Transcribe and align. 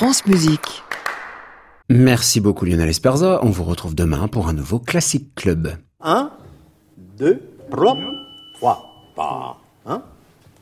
France 0.00 0.24
Musique. 0.24 0.82
Merci 1.90 2.40
beaucoup 2.40 2.64
Lionel 2.64 2.88
Esperza. 2.88 3.38
On 3.42 3.50
vous 3.50 3.64
retrouve 3.64 3.94
demain 3.94 4.28
pour 4.28 4.48
un 4.48 4.54
nouveau 4.54 4.78
Classic 4.78 5.34
Club. 5.34 5.76
1, 6.02 6.30
2, 7.18 7.38
3, 7.70 7.98
3, 8.54 9.60
Hein? 9.84 10.02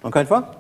Encore 0.03 0.23
une 0.23 0.27
fois? 0.27 0.51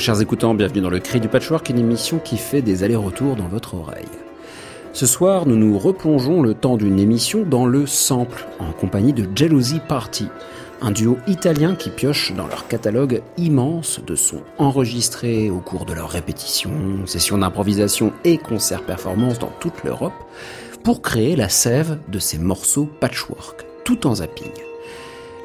Chers 0.00 0.22
écoutants, 0.22 0.54
bienvenue 0.54 0.80
dans 0.80 0.88
le 0.88 0.98
Cri 0.98 1.20
du 1.20 1.28
Patchwork, 1.28 1.68
une 1.68 1.78
émission 1.78 2.18
qui 2.18 2.38
fait 2.38 2.62
des 2.62 2.84
allers-retours 2.84 3.36
dans 3.36 3.48
votre 3.48 3.74
oreille. 3.74 4.08
Ce 4.94 5.04
soir, 5.04 5.44
nous 5.44 5.56
nous 5.56 5.78
replongeons 5.78 6.40
le 6.40 6.54
temps 6.54 6.78
d'une 6.78 6.98
émission 6.98 7.42
dans 7.42 7.66
le 7.66 7.86
sample, 7.86 8.46
en 8.60 8.72
compagnie 8.72 9.12
de 9.12 9.28
Jealousy 9.36 9.78
Party, 9.86 10.28
un 10.80 10.90
duo 10.90 11.18
italien 11.26 11.74
qui 11.74 11.90
pioche 11.90 12.32
dans 12.32 12.46
leur 12.46 12.66
catalogue 12.66 13.20
immense 13.36 14.00
de 14.02 14.16
sons 14.16 14.40
enregistrés 14.56 15.50
au 15.50 15.58
cours 15.58 15.84
de 15.84 15.92
leurs 15.92 16.08
répétitions, 16.08 17.04
sessions 17.04 17.36
d'improvisation 17.36 18.14
et 18.24 18.38
concerts 18.38 18.86
performances 18.86 19.38
dans 19.38 19.52
toute 19.60 19.84
l'Europe, 19.84 20.14
pour 20.82 21.02
créer 21.02 21.36
la 21.36 21.50
sève 21.50 21.98
de 22.08 22.18
ces 22.18 22.38
morceaux 22.38 22.88
patchwork, 23.00 23.66
tout 23.84 24.06
en 24.06 24.14
zapping. 24.14 24.69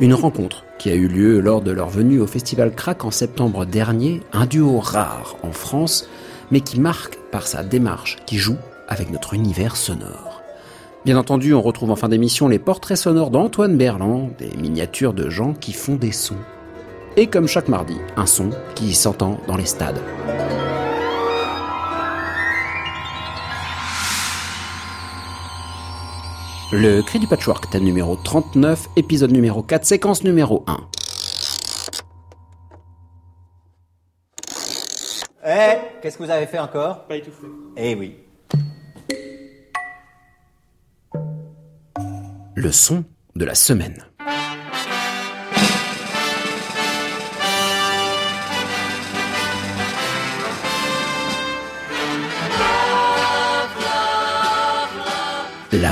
Une 0.02 0.14
rencontre 0.14 0.66
qui 0.78 0.90
a 0.90 0.96
eu 0.96 1.08
lieu 1.08 1.40
lors 1.40 1.62
de 1.62 1.72
leur 1.72 1.88
venue 1.88 2.20
au 2.20 2.28
Festival 2.28 2.76
Crack 2.76 3.06
en 3.06 3.12
septembre 3.12 3.66
dernier, 3.66 4.22
un 4.34 4.46
duo 4.46 4.80
rare 4.80 5.38
en 5.42 5.54
France, 5.54 6.10
mais 6.52 6.60
qui 6.60 6.82
marque 6.82 7.18
par 7.32 7.48
sa 7.48 7.64
démarche, 7.64 8.18
qui 8.26 8.38
joue 8.38 8.58
avec 8.90 9.10
notre 9.10 9.34
univers 9.34 9.78
sonore. 9.78 10.42
Bien 11.06 11.18
entendu, 11.18 11.54
on 11.54 11.62
retrouve 11.62 11.92
en 11.92 11.96
fin 11.96 12.10
d'émission 12.10 12.50
les 12.50 12.60
portraits 12.60 12.98
sonores 12.98 13.30
d'Antoine 13.30 13.78
Berland, 13.78 14.32
des 14.38 14.58
miniatures 14.58 15.14
de 15.14 15.30
gens 15.30 15.54
qui 15.54 15.72
font 15.72 15.96
des 15.96 16.12
sons. 16.12 16.36
Et 17.16 17.28
comme 17.28 17.48
chaque 17.48 17.70
mardi, 17.70 17.96
un 18.18 18.26
son 18.26 18.50
qui 18.76 18.94
s'entend 18.94 19.40
dans 19.48 19.56
les 19.56 19.66
stades. 19.66 20.02
Le 26.72 27.02
cri 27.02 27.20
du 27.20 27.28
patchwork, 27.28 27.70
thème 27.70 27.84
numéro 27.84 28.16
39, 28.16 28.88
épisode 28.96 29.32
numéro 29.32 29.62
4, 29.62 29.86
séquence 29.86 30.24
numéro 30.24 30.64
1. 30.68 30.78
Eh, 35.48 35.78
qu'est-ce 36.02 36.18
que 36.18 36.24
vous 36.24 36.30
avez 36.32 36.48
fait 36.48 36.58
encore? 36.58 37.06
Pas 37.06 37.18
étouffé. 37.18 37.46
Eh 37.78 37.94
oui. 37.94 38.18
Le 42.56 42.72
son 42.72 43.04
de 43.36 43.46
la 43.46 43.54
semaine. 43.54 44.04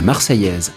Marseillaise. 0.03 0.73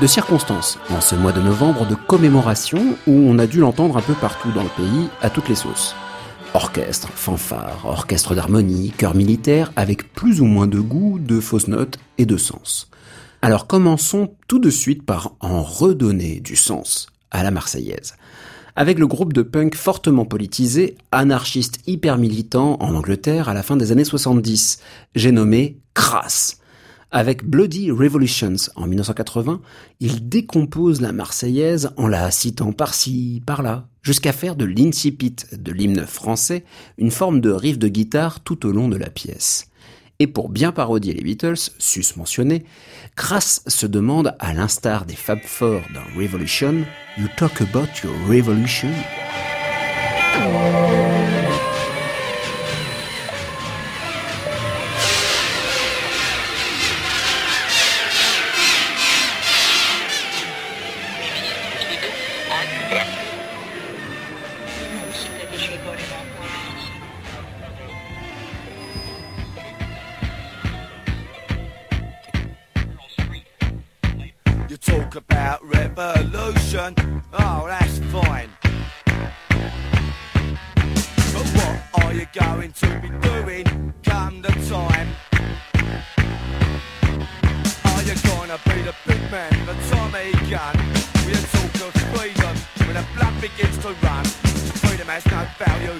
De 0.00 0.06
circonstances, 0.08 0.80
en 0.90 1.00
ce 1.00 1.14
mois 1.14 1.30
de 1.30 1.40
novembre 1.40 1.86
de 1.86 1.94
commémoration 1.94 2.96
où 3.06 3.12
on 3.12 3.38
a 3.38 3.46
dû 3.46 3.60
l'entendre 3.60 3.96
un 3.96 4.02
peu 4.02 4.14
partout 4.14 4.50
dans 4.50 4.64
le 4.64 4.68
pays, 4.68 5.08
à 5.22 5.30
toutes 5.30 5.48
les 5.48 5.54
sauces. 5.54 5.94
Orchestre, 6.54 7.08
fanfare, 7.14 7.82
orchestre 7.84 8.34
d'harmonie, 8.34 8.92
chœur 8.96 9.14
militaire, 9.14 9.72
avec 9.76 10.12
plus 10.12 10.40
ou 10.40 10.46
moins 10.46 10.66
de 10.66 10.80
goût, 10.80 11.20
de 11.20 11.38
fausses 11.38 11.68
notes 11.68 11.98
et 12.18 12.26
de 12.26 12.36
sens. 12.36 12.90
Alors 13.42 13.68
commençons 13.68 14.34
tout 14.48 14.58
de 14.58 14.70
suite 14.70 15.06
par 15.06 15.34
en 15.38 15.62
redonner 15.62 16.40
du 16.40 16.56
sens 16.56 17.06
à 17.30 17.44
la 17.44 17.52
Marseillaise. 17.52 18.14
Avec 18.74 18.98
le 18.98 19.06
groupe 19.06 19.32
de 19.32 19.42
punk 19.42 19.76
fortement 19.76 20.24
politisé, 20.24 20.96
anarchiste 21.12 21.78
hyper 21.86 22.18
militant 22.18 22.76
en 22.80 22.94
Angleterre 22.94 23.48
à 23.48 23.54
la 23.54 23.62
fin 23.62 23.76
des 23.76 23.92
années 23.92 24.04
70, 24.04 24.80
j'ai 25.14 25.30
nommé 25.30 25.78
Crass. 25.94 26.58
Avec 27.10 27.42
Bloody 27.42 27.90
Revolutions 27.90 28.56
en 28.76 28.86
1980, 28.86 29.62
il 30.00 30.28
décompose 30.28 31.00
la 31.00 31.12
Marseillaise 31.12 31.90
en 31.96 32.06
la 32.06 32.30
citant 32.30 32.72
par-ci, 32.72 33.42
par-là, 33.46 33.88
jusqu'à 34.02 34.32
faire 34.32 34.56
de 34.56 34.66
l'incipit 34.66 35.36
de 35.52 35.72
l'hymne 35.72 36.06
français 36.06 36.64
une 36.98 37.10
forme 37.10 37.40
de 37.40 37.50
riff 37.50 37.78
de 37.78 37.88
guitare 37.88 38.40
tout 38.40 38.66
au 38.66 38.72
long 38.72 38.88
de 38.88 38.96
la 38.96 39.08
pièce. 39.08 39.70
Et 40.18 40.26
pour 40.26 40.50
bien 40.50 40.70
parodier 40.70 41.14
les 41.14 41.22
Beatles, 41.22 41.70
sus 41.78 42.16
mentionnés, 42.16 42.64
Crass 43.16 43.62
se 43.66 43.86
demande, 43.86 44.34
à 44.38 44.52
l'instar 44.52 45.06
des 45.06 45.14
Fab 45.14 45.40
Four 45.42 45.80
dans 45.94 46.20
Revolution, 46.20 46.84
You 47.16 47.28
talk 47.38 47.62
about 47.62 47.88
your 48.04 48.14
revolution? 48.28 48.90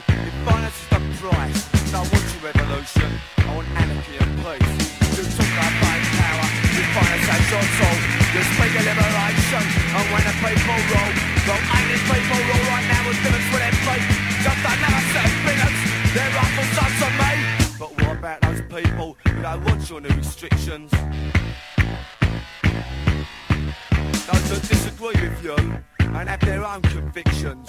If 0.06 0.34
violence 0.46 0.78
is 0.82 0.88
the 0.88 1.00
price. 1.18 1.60
I 1.88 2.04
want 2.04 2.12
your 2.12 2.42
revolution, 2.44 3.10
I 3.38 3.50
want 3.56 3.68
anarchy 3.80 4.16
and 4.20 4.32
peace. 4.44 4.72
You 5.16 5.24
talk 5.24 5.50
about 5.50 6.02
power, 6.20 6.46
you 6.76 6.82
violence 6.94 7.28
as 7.28 7.44
your 7.48 7.64
tool. 7.78 7.96
You 8.34 8.42
speak 8.44 8.72
of 8.76 8.84
liberation, 8.84 9.64
and 9.96 10.06
when 10.12 10.22
the 10.28 10.34
people 10.38 10.78
rule, 10.92 11.12
well, 11.48 11.60
ain't 11.74 11.88
these 11.88 12.04
people 12.04 12.40
rule 12.44 12.64
right 12.68 12.86
now 12.92 13.02
with 13.08 13.18
villains 13.24 13.48
for 13.50 13.58
their 13.58 13.76
feet? 13.88 14.04
Just 14.44 14.62
another 14.62 15.04
set 15.12 15.24
of 15.26 15.36
villains, 15.48 15.80
they're 16.12 16.32
rifles 16.36 16.76
up 16.78 16.92
to 17.00 17.08
me. 17.18 17.32
But 17.78 17.90
what 17.98 18.16
about 18.18 18.40
those 18.42 18.62
people 18.68 19.16
who 19.24 19.42
don't 19.42 19.64
want 19.64 19.80
your 19.88 20.00
new 20.00 20.14
restrictions? 20.14 20.90
Those 24.28 24.46
that 24.50 24.62
disagree 24.68 25.16
with 25.16 25.42
you 25.42 25.56
and 25.98 26.28
have 26.28 26.40
their 26.40 26.64
own 26.64 26.82
convictions. 26.82 27.67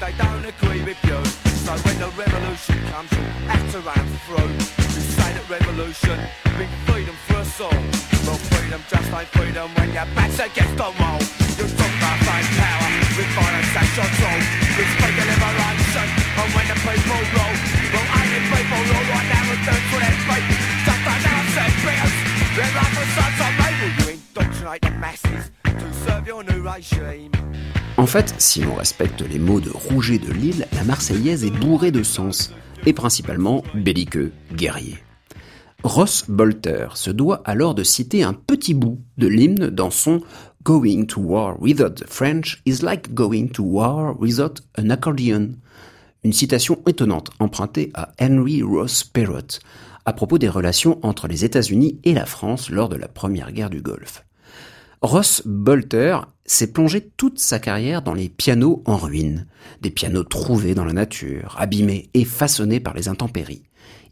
They 0.00 0.12
don't 0.16 0.44
agree 0.44 0.82
with 0.82 0.96
you. 1.04 1.20
So 1.60 1.76
when 1.84 1.96
the 2.00 2.08
revolution 2.16 2.80
comes, 2.88 3.12
you 3.12 3.60
to 3.72 3.78
run 3.84 4.06
through. 4.24 4.50
You 4.96 5.02
say 5.12 5.30
that 5.36 5.44
revolution 5.44 6.16
means 6.56 6.72
freedom 6.88 7.16
for 7.28 7.44
us 7.44 7.60
all. 7.60 7.80
Well, 8.24 8.40
freedom 8.48 8.80
just 8.88 9.12
ain't 9.12 9.28
freedom 9.36 9.68
when 9.76 9.92
your 9.92 10.08
back's 10.16 10.40
against 10.40 10.76
the 10.80 10.88
wall. 10.96 11.20
You 11.60 11.68
talk 11.68 11.92
about 12.00 12.18
find 12.24 12.48
power 12.56 12.88
with 13.12 13.30
violence 13.36 13.76
as 13.76 13.90
your 13.92 14.10
tool. 14.16 14.40
You 14.80 14.84
speak 14.88 15.16
of 15.20 15.26
liberation, 15.28 16.08
and 16.40 16.48
when 16.56 16.66
the 16.72 16.78
people 16.80 17.20
roll, 17.36 17.54
well, 17.92 18.06
the 18.08 18.40
people 18.40 18.80
roll 18.88 19.06
right 19.12 19.28
now 19.28 19.44
them 19.52 19.80
for 19.92 20.00
their 20.00 20.16
feet. 20.24 20.44
Just 20.88 21.04
another 21.12 21.44
set 21.52 21.68
of 21.68 21.76
bigots. 21.84 22.16
They're 22.56 22.72
like 22.72 22.94
the 22.96 23.04
sons 23.12 23.38
of 23.44 23.52
label. 23.60 23.90
You 24.00 24.06
indoctrinate 24.16 24.80
the 24.80 24.92
masses 24.96 25.44
to 25.68 25.86
serve 26.08 26.24
your 26.24 26.40
new 26.40 26.60
regime. 26.64 27.49
En 28.00 28.06
fait, 28.06 28.34
si 28.38 28.62
l'on 28.62 28.76
respecte 28.76 29.20
les 29.20 29.38
mots 29.38 29.60
de 29.60 29.68
Rouget 29.68 30.16
de 30.16 30.32
Lille, 30.32 30.66
la 30.72 30.84
Marseillaise 30.84 31.44
est 31.44 31.50
bourrée 31.50 31.90
de 31.90 32.02
sens, 32.02 32.50
et 32.86 32.94
principalement 32.94 33.62
belliqueux, 33.74 34.32
guerrier. 34.54 34.96
Ross 35.84 36.24
Bolter 36.26 36.86
se 36.94 37.10
doit 37.10 37.42
alors 37.44 37.74
de 37.74 37.84
citer 37.84 38.22
un 38.22 38.32
petit 38.32 38.72
bout 38.72 39.02
de 39.18 39.26
l'hymne 39.26 39.68
dans 39.68 39.90
son 39.90 40.22
Going 40.64 41.04
to 41.08 41.20
war 41.20 41.60
without 41.60 41.96
the 41.96 42.06
French 42.08 42.62
is 42.64 42.78
like 42.80 43.12
going 43.12 43.48
to 43.48 43.62
war 43.62 44.16
without 44.18 44.62
an 44.78 44.88
accordion. 44.88 45.50
Une 46.24 46.32
citation 46.32 46.78
étonnante 46.86 47.28
empruntée 47.38 47.90
à 47.92 48.12
Henry 48.18 48.62
Ross 48.62 49.04
Perot 49.04 49.58
à 50.06 50.14
propos 50.14 50.38
des 50.38 50.48
relations 50.48 50.98
entre 51.02 51.28
les 51.28 51.44
États-Unis 51.44 52.00
et 52.04 52.14
la 52.14 52.24
France 52.24 52.70
lors 52.70 52.88
de 52.88 52.96
la 52.96 53.08
première 53.08 53.52
guerre 53.52 53.68
du 53.68 53.82
Golfe. 53.82 54.24
Ross 55.02 55.42
Bolter 55.44 56.16
s'est 56.50 56.72
plongé 56.72 57.08
toute 57.16 57.38
sa 57.38 57.60
carrière 57.60 58.02
dans 58.02 58.12
les 58.12 58.28
pianos 58.28 58.82
en 58.84 58.96
ruine, 58.96 59.46
des 59.82 59.90
pianos 59.90 60.24
trouvés 60.24 60.74
dans 60.74 60.84
la 60.84 60.92
nature, 60.92 61.54
abîmés 61.58 62.10
et 62.12 62.24
façonnés 62.24 62.80
par 62.80 62.94
les 62.94 63.06
intempéries. 63.06 63.62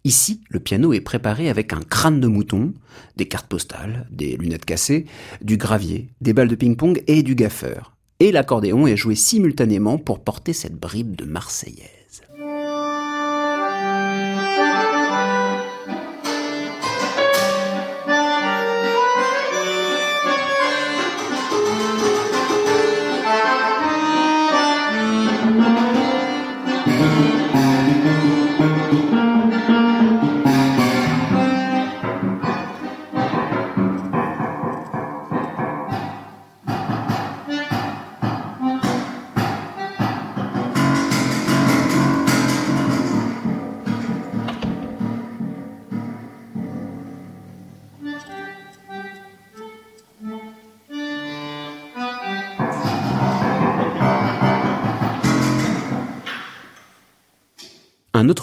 Ici, 0.05 0.41
le 0.49 0.61
piano 0.61 0.93
est 0.93 1.01
préparé 1.01 1.49
avec 1.51 1.73
un 1.73 1.81
crâne 1.81 2.21
de 2.21 2.29
mouton, 2.29 2.75
des 3.17 3.27
cartes 3.27 3.49
postales, 3.49 4.07
des 4.13 4.37
lunettes 4.37 4.65
cassées, 4.65 5.07
du 5.43 5.57
gravier, 5.57 6.11
des 6.21 6.33
balles 6.33 6.49
de 6.49 6.55
ping-pong 6.55 7.03
et 7.09 7.25
du 7.25 7.35
gaffeur. 7.35 7.97
Et 8.21 8.31
l'accordéon 8.31 8.87
est 8.87 8.97
joué 8.97 9.17
simultanément 9.17 9.99
pour 9.99 10.23
porter 10.23 10.53
cette 10.53 10.79
bribe 10.79 11.17
de 11.17 11.25
Marseillaise. 11.25 11.98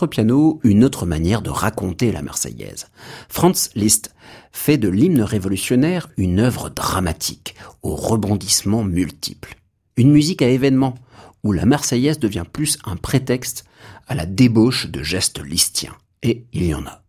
Un 0.04 0.08
piano, 0.08 0.60
une 0.64 0.84
autre 0.84 1.06
manière 1.06 1.42
de 1.42 1.50
raconter 1.50 2.12
la 2.12 2.22
Marseillaise. 2.22 2.88
Franz 3.30 3.70
Liszt 3.76 4.14
fait 4.52 4.78
de 4.78 4.90
l'hymne 4.90 5.22
révolutionnaire 5.22 6.10
une 6.18 6.40
œuvre 6.40 6.70
dramatique, 6.70 7.56
aux 7.84 7.96
rebondissements 7.96 8.84
multiples. 8.84 9.56
Une 9.98 10.12
musique 10.12 10.42
à 10.42 10.50
événement, 10.50 10.96
où 11.44 11.52
la 11.52 11.66
Marseillaise 11.66 12.20
devient 12.20 12.46
plus 12.52 12.78
un 12.86 12.96
prétexte 12.96 13.66
à 14.08 14.16
la 14.16 14.26
débauche 14.26 14.88
de 14.88 15.04
gestes 15.04 15.44
listiens. 15.44 15.96
Et 16.24 16.46
il 16.54 16.66
y 16.66 16.74
en 16.74 16.86
a. 16.86 17.02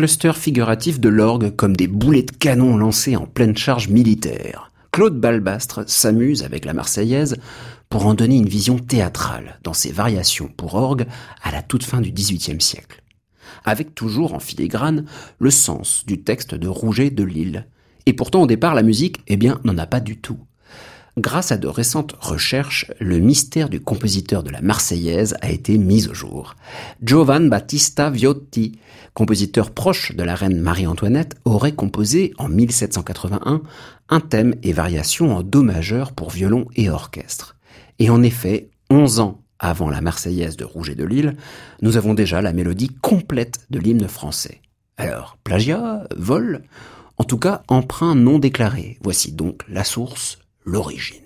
clusters 0.00 0.38
de 0.98 1.08
l'orgue 1.10 1.54
comme 1.54 1.76
des 1.76 1.86
boulets 1.86 2.22
de 2.22 2.30
canon 2.30 2.78
lancés 2.78 3.16
en 3.16 3.26
pleine 3.26 3.54
charge 3.54 3.88
militaire. 3.88 4.72
Claude 4.92 5.20
Balbastre 5.20 5.84
s'amuse 5.86 6.42
avec 6.42 6.64
la 6.64 6.72
Marseillaise 6.72 7.36
pour 7.90 8.06
en 8.06 8.14
donner 8.14 8.36
une 8.36 8.48
vision 8.48 8.78
théâtrale 8.78 9.60
dans 9.62 9.74
ses 9.74 9.92
variations 9.92 10.48
pour 10.56 10.74
orgue 10.74 11.04
à 11.42 11.50
la 11.50 11.60
toute 11.60 11.84
fin 11.84 12.00
du 12.00 12.12
XVIIIe 12.12 12.62
siècle. 12.62 13.02
Avec 13.66 13.94
toujours 13.94 14.32
en 14.32 14.38
filigrane 14.40 15.04
le 15.38 15.50
sens 15.50 16.06
du 16.06 16.22
texte 16.22 16.54
de 16.54 16.66
Rouget 16.66 17.10
de 17.10 17.24
Lille. 17.24 17.66
Et 18.06 18.14
pourtant 18.14 18.44
au 18.44 18.46
départ 18.46 18.74
la 18.74 18.82
musique, 18.82 19.20
eh 19.26 19.36
bien, 19.36 19.60
n'en 19.64 19.76
a 19.76 19.86
pas 19.86 20.00
du 20.00 20.16
tout. 20.16 20.38
Grâce 21.20 21.52
à 21.52 21.58
de 21.58 21.68
récentes 21.68 22.16
recherches, 22.18 22.86
le 22.98 23.18
mystère 23.18 23.68
du 23.68 23.78
compositeur 23.78 24.42
de 24.42 24.48
la 24.48 24.62
Marseillaise 24.62 25.36
a 25.42 25.50
été 25.50 25.76
mis 25.76 26.08
au 26.08 26.14
jour. 26.14 26.56
Giovan 27.02 27.46
Battista 27.46 28.08
Viotti, 28.08 28.78
compositeur 29.12 29.70
proche 29.70 30.16
de 30.16 30.22
la 30.22 30.34
reine 30.34 30.58
Marie-Antoinette, 30.58 31.36
aurait 31.44 31.74
composé 31.74 32.32
en 32.38 32.48
1781 32.48 33.60
un 34.08 34.20
thème 34.20 34.54
et 34.62 34.72
variation 34.72 35.36
en 35.36 35.42
do 35.42 35.62
majeur 35.62 36.12
pour 36.12 36.30
violon 36.30 36.68
et 36.74 36.88
orchestre. 36.88 37.54
Et 37.98 38.08
en 38.08 38.22
effet, 38.22 38.70
11 38.88 39.20
ans 39.20 39.42
avant 39.58 39.90
la 39.90 40.00
Marseillaise 40.00 40.56
de 40.56 40.64
Rouget 40.64 40.94
de 40.94 41.04
Lille, 41.04 41.36
nous 41.82 41.98
avons 41.98 42.14
déjà 42.14 42.40
la 42.40 42.54
mélodie 42.54 42.96
complète 43.02 43.66
de 43.68 43.78
l'hymne 43.78 44.08
français. 44.08 44.62
Alors, 44.96 45.36
plagiat, 45.44 46.04
vol? 46.16 46.62
En 47.18 47.24
tout 47.24 47.36
cas, 47.36 47.60
emprunt 47.68 48.14
non 48.14 48.38
déclaré. 48.38 48.96
Voici 49.02 49.32
donc 49.32 49.60
la 49.68 49.84
source 49.84 50.38
l'origine. 50.64 51.24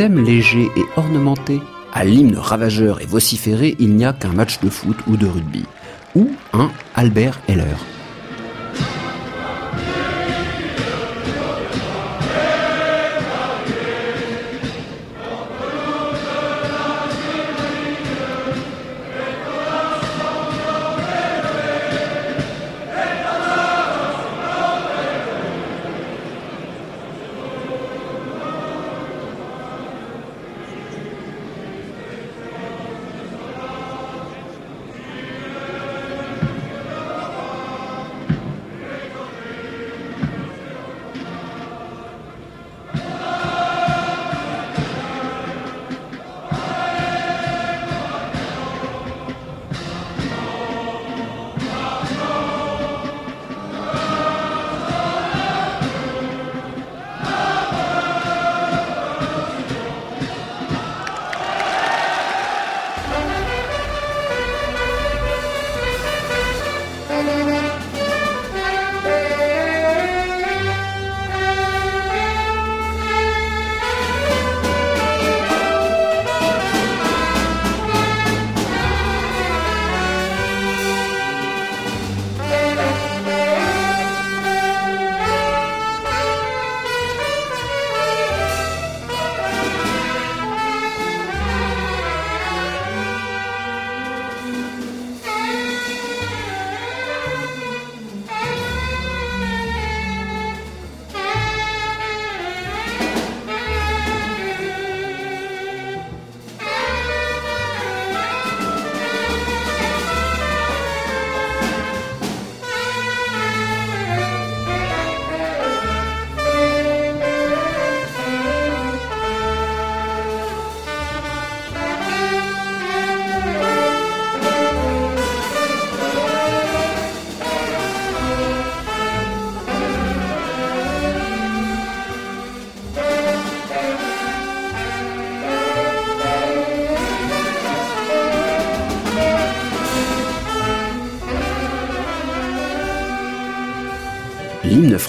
Thème 0.00 0.24
léger 0.24 0.70
et 0.78 0.84
ornementé 0.96 1.60
à 1.92 2.06
l'hymne 2.06 2.38
ravageur 2.38 3.02
et 3.02 3.04
vociféré, 3.04 3.76
il 3.78 3.96
n'y 3.96 4.06
a 4.06 4.14
qu'un 4.14 4.32
match 4.32 4.58
de 4.60 4.70
foot 4.70 4.96
ou 5.06 5.18
de 5.18 5.26
rugby, 5.26 5.66
ou 6.14 6.30
un 6.54 6.70
Albert 6.94 7.38
Heller. 7.48 7.76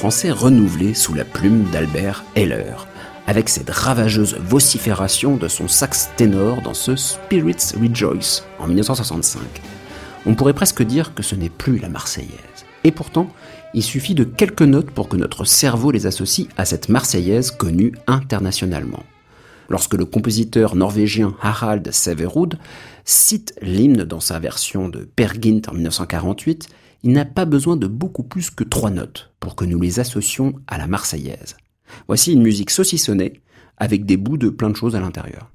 Français 0.01 0.31
renouvelé 0.31 0.95
sous 0.95 1.13
la 1.13 1.23
plume 1.23 1.65
d'Albert 1.71 2.23
Heller, 2.33 2.87
avec 3.27 3.49
cette 3.49 3.69
ravageuse 3.69 4.35
vocifération 4.39 5.37
de 5.37 5.47
son 5.47 5.67
sax 5.67 6.09
ténor 6.17 6.63
dans 6.63 6.73
ce 6.73 6.95
Spirits 6.95 7.75
Rejoice 7.79 8.41
en 8.57 8.65
1965. 8.65 9.43
On 10.25 10.33
pourrait 10.33 10.55
presque 10.55 10.81
dire 10.81 11.13
que 11.13 11.21
ce 11.21 11.35
n'est 11.35 11.51
plus 11.51 11.77
la 11.77 11.87
Marseillaise. 11.87 12.31
Et 12.83 12.91
pourtant, 12.91 13.27
il 13.75 13.83
suffit 13.83 14.15
de 14.15 14.23
quelques 14.23 14.63
notes 14.63 14.89
pour 14.89 15.07
que 15.07 15.17
notre 15.17 15.45
cerveau 15.45 15.91
les 15.91 16.07
associe 16.07 16.47
à 16.57 16.65
cette 16.65 16.89
Marseillaise 16.89 17.51
connue 17.51 17.93
internationalement. 18.07 19.03
Lorsque 19.69 19.93
le 19.93 20.05
compositeur 20.05 20.75
norvégien 20.75 21.35
Harald 21.43 21.87
Severud 21.91 22.57
cite 23.05 23.53
l'hymne 23.61 24.03
dans 24.03 24.19
sa 24.19 24.39
version 24.39 24.89
de 24.89 25.07
Per 25.15 25.39
Gynt 25.39 25.61
en 25.69 25.73
1948, 25.73 26.69
il 27.03 27.11
n'a 27.11 27.25
pas 27.25 27.45
besoin 27.45 27.77
de 27.77 27.87
beaucoup 27.87 28.23
plus 28.23 28.49
que 28.51 28.63
trois 28.63 28.91
notes 28.91 29.33
pour 29.39 29.55
que 29.55 29.65
nous 29.65 29.79
les 29.79 29.99
associons 29.99 30.53
à 30.67 30.77
la 30.77 30.87
Marseillaise. 30.87 31.57
Voici 32.07 32.33
une 32.33 32.43
musique 32.43 32.69
saucissonnée 32.69 33.41
avec 33.77 34.05
des 34.05 34.17
bouts 34.17 34.37
de 34.37 34.49
plein 34.49 34.69
de 34.69 34.75
choses 34.75 34.95
à 34.95 34.99
l'intérieur. 34.99 35.51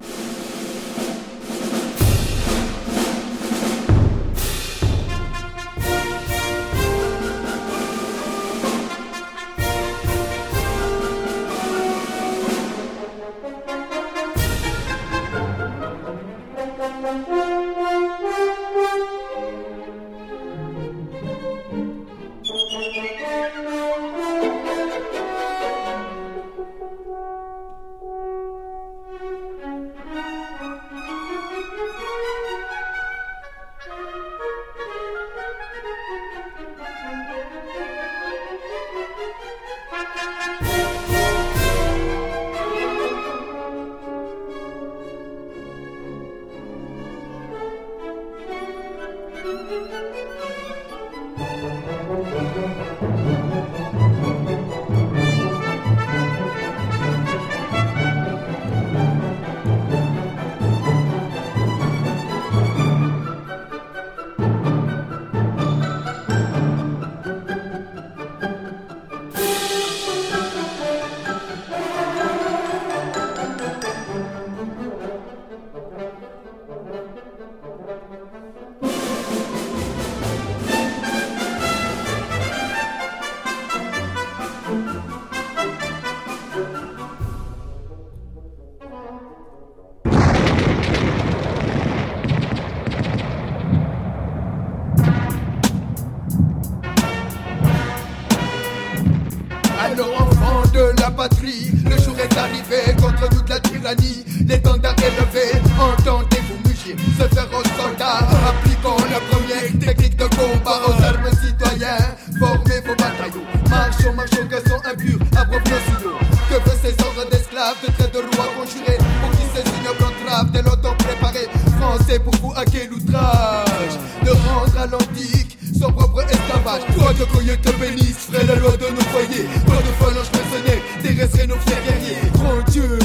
Hacker 122.67 122.89
l'outrage. 122.91 123.95
De 124.23 124.31
rendre 124.31 124.77
à 124.77 124.87
l'antique 124.87 125.57
son 125.79 125.91
propre 125.91 126.23
esclavage. 126.23 126.81
Toi 126.95 127.13
de 127.13 127.25
Coyote 127.25 127.61
te 127.61 127.71
bénisse, 127.79 128.27
ferait 128.31 128.45
la 128.45 128.55
loi 128.55 128.71
de 128.71 128.87
nos 128.87 129.01
foyers. 129.11 129.47
Toi 129.65 129.75
de 129.77 130.03
phalange 130.03 130.29
personnelle, 130.31 130.81
terresserait 131.01 131.47
nos 131.47 131.55
fiers 131.55 131.75
guerriers. 131.85 132.31
Grand 132.33 132.71
Dieu, 132.71 132.99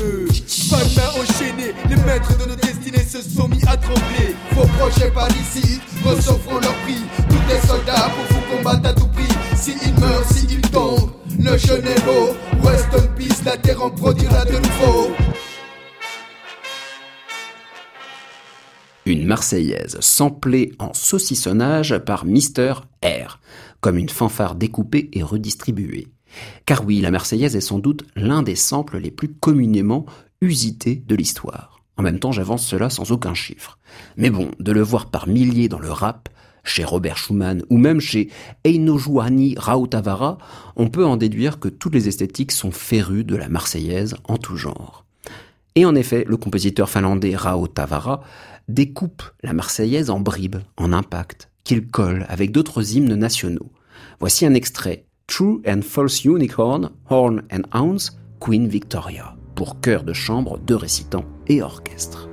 pas 0.71 0.85
de 0.85 0.97
main. 0.97 1.03
Les 1.89 1.97
maîtres 1.97 2.37
de 2.39 2.49
nos 2.49 2.57
destinées 2.57 3.05
se 3.05 3.23
sont 3.23 3.49
mis 3.49 3.63
à 3.67 3.77
trembler. 3.77 4.35
Vos 4.53 4.67
projets 4.79 5.11
par 5.11 5.29
ici 5.31 5.81
recevront 6.05 6.61
leur 6.61 6.75
prix. 6.85 7.03
Tous 7.29 7.53
les 7.53 7.61
soldats 7.67 8.11
pour 8.11 8.37
vous 8.37 8.57
combattre 8.57 8.89
à 8.89 8.93
tout 8.93 9.09
prix. 9.09 9.29
S'ils 9.57 9.95
meurent, 10.01 10.25
s'ils 10.33 10.61
tombent, 10.61 11.11
le 11.39 11.57
jeune 11.57 11.87
héros. 11.87 12.35
Weston 12.63 13.09
Peace, 13.17 13.43
la 13.45 13.57
terre 13.57 13.83
en 13.83 13.91
produira 13.91 14.45
de 14.45 14.57
nouveau. 14.57 15.11
Marseillaise 19.27 19.99
samplée 20.01 20.73
en 20.79 20.93
saucissonnage 20.95 21.99
par 21.99 22.25
Mister 22.25 22.75
R, 23.05 23.41
comme 23.81 23.99
une 23.99 24.09
fanfare 24.09 24.55
découpée 24.55 25.11
et 25.13 25.23
redistribuée. 25.23 26.09
Car 26.67 26.85
oui, 26.85 27.01
la 27.01 27.11
Marseillaise 27.11 27.57
est 27.57 27.61
sans 27.61 27.79
doute 27.79 28.05
l'un 28.17 28.43
des 28.43 28.57
samples 28.57 28.99
les 28.99 29.11
plus 29.11 29.29
communément 29.29 30.07
usités 30.41 31.03
de 31.07 31.15
l'histoire. 31.15 31.83
En 31.97 32.03
même 32.03 32.19
temps, 32.19 32.33
j'avance 32.33 32.67
cela 32.67 32.91
sans 32.91 33.13
aucun 33.13 33.35
chiffre. 33.35 33.79
Mais 34.17 34.31
bon, 34.31 34.51
de 34.59 34.73
le 34.73 34.83
voir 34.83 35.11
par 35.11 35.29
milliers 35.29 35.69
dans 35.69 35.79
le 35.79 35.93
rap, 35.93 36.29
chez 36.65 36.85
Robert 36.85 37.19
Schumann 37.19 37.65
ou 37.71 37.77
même 37.77 38.01
chez 38.01 38.31
Eino 38.65 38.97
Juani 38.97 39.57
Rautavara, 39.59 40.39
on 40.77 40.89
peut 40.89 41.05
en 41.05 41.17
déduire 41.17 41.59
que 41.59 41.69
toutes 41.69 41.95
les 41.95 42.09
esthétiques 42.09 42.53
sont 42.53 42.71
férues 42.71 43.25
de 43.25 43.37
la 43.37 43.49
Marseillaise 43.49 44.15
en 44.25 44.37
tout 44.37 44.57
genre. 44.57 45.05
Et 45.75 45.85
en 45.87 45.95
effet, 45.95 46.25
le 46.29 46.37
compositeur 46.37 46.89
finlandais 46.89 47.35
Rautavara 47.35 48.23
découpe 48.69 49.23
la 49.43 49.53
Marseillaise 49.53 50.11
en 50.11 50.21
bribes, 50.21 50.63
en 50.77 50.93
impact, 50.93 51.51
qu'il 51.65 51.87
colle 51.89 52.27
avec 52.29 52.53
d'autres 52.53 52.97
hymnes 52.97 53.15
nationaux. 53.15 53.71
Voici 54.21 54.47
un 54.47 54.55
extrait 54.55 55.07
True 55.27 55.63
and 55.67 55.83
False 55.83 56.25
Unicorn, 56.25 56.91
Horn 57.09 57.43
and 57.53 57.63
Hounds, 57.73 58.19
Queen 58.41 58.69
Victoria, 58.69 59.37
pour 59.55 59.81
chœur 59.81 60.05
de 60.05 60.13
chambre, 60.13 60.59
deux 60.59 60.77
récitants 60.77 61.25
et 61.47 61.63
orchestre. 61.63 62.29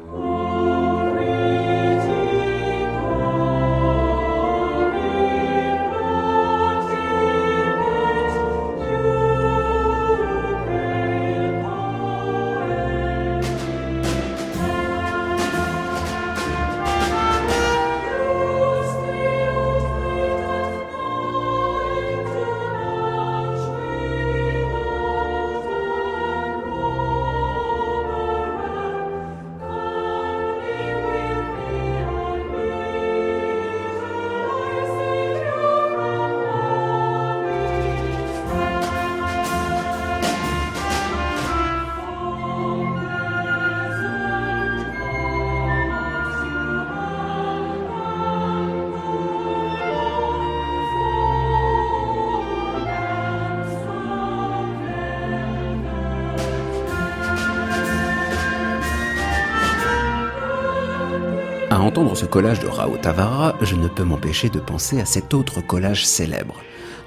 Entendre 62.10 62.17
ce 62.17 62.26
collage 62.26 62.60
de 62.60 62.67
Rao 62.67 62.98
Tavara, 62.98 63.56
je 63.62 63.76
ne 63.76 63.88
peux 63.88 64.04
m'empêcher 64.04 64.50
de 64.50 64.60
penser 64.60 65.00
à 65.00 65.06
cet 65.06 65.36
autre 65.36 65.62
collage 65.62 66.08
célèbre, 66.08 66.56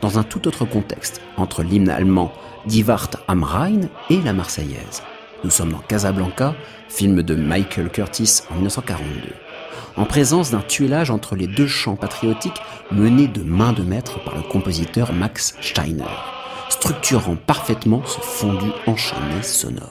dans 0.00 0.18
un 0.18 0.22
tout 0.22 0.46
autre 0.46 0.64
contexte, 0.64 1.20
entre 1.36 1.64
l'hymne 1.64 1.90
allemand 1.90 2.32
Die 2.66 2.84
am 3.26 3.42
Rhein 3.42 3.80
et 4.10 4.20
la 4.20 4.32
Marseillaise. 4.32 5.02
Nous 5.42 5.50
sommes 5.50 5.72
dans 5.72 5.78
Casablanca, 5.78 6.54
film 6.88 7.22
de 7.22 7.34
Michael 7.34 7.90
Curtis 7.90 8.42
en 8.50 8.54
1942, 8.54 9.30
en 9.96 10.04
présence 10.04 10.52
d'un 10.52 10.60
tuilage 10.60 11.10
entre 11.10 11.34
les 11.34 11.48
deux 11.48 11.66
chants 11.66 11.96
patriotiques 11.96 12.62
menés 12.92 13.26
de 13.26 13.42
main 13.42 13.72
de 13.72 13.82
maître 13.82 14.22
par 14.22 14.36
le 14.36 14.42
compositeur 14.42 15.12
Max 15.12 15.56
Steiner, 15.60 16.04
structurant 16.68 17.34
parfaitement 17.34 18.02
ce 18.06 18.20
fondu 18.20 18.70
enchaîné 18.86 19.42
sonore. 19.42 19.90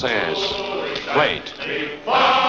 Play 0.00 1.42
la 2.06 2.39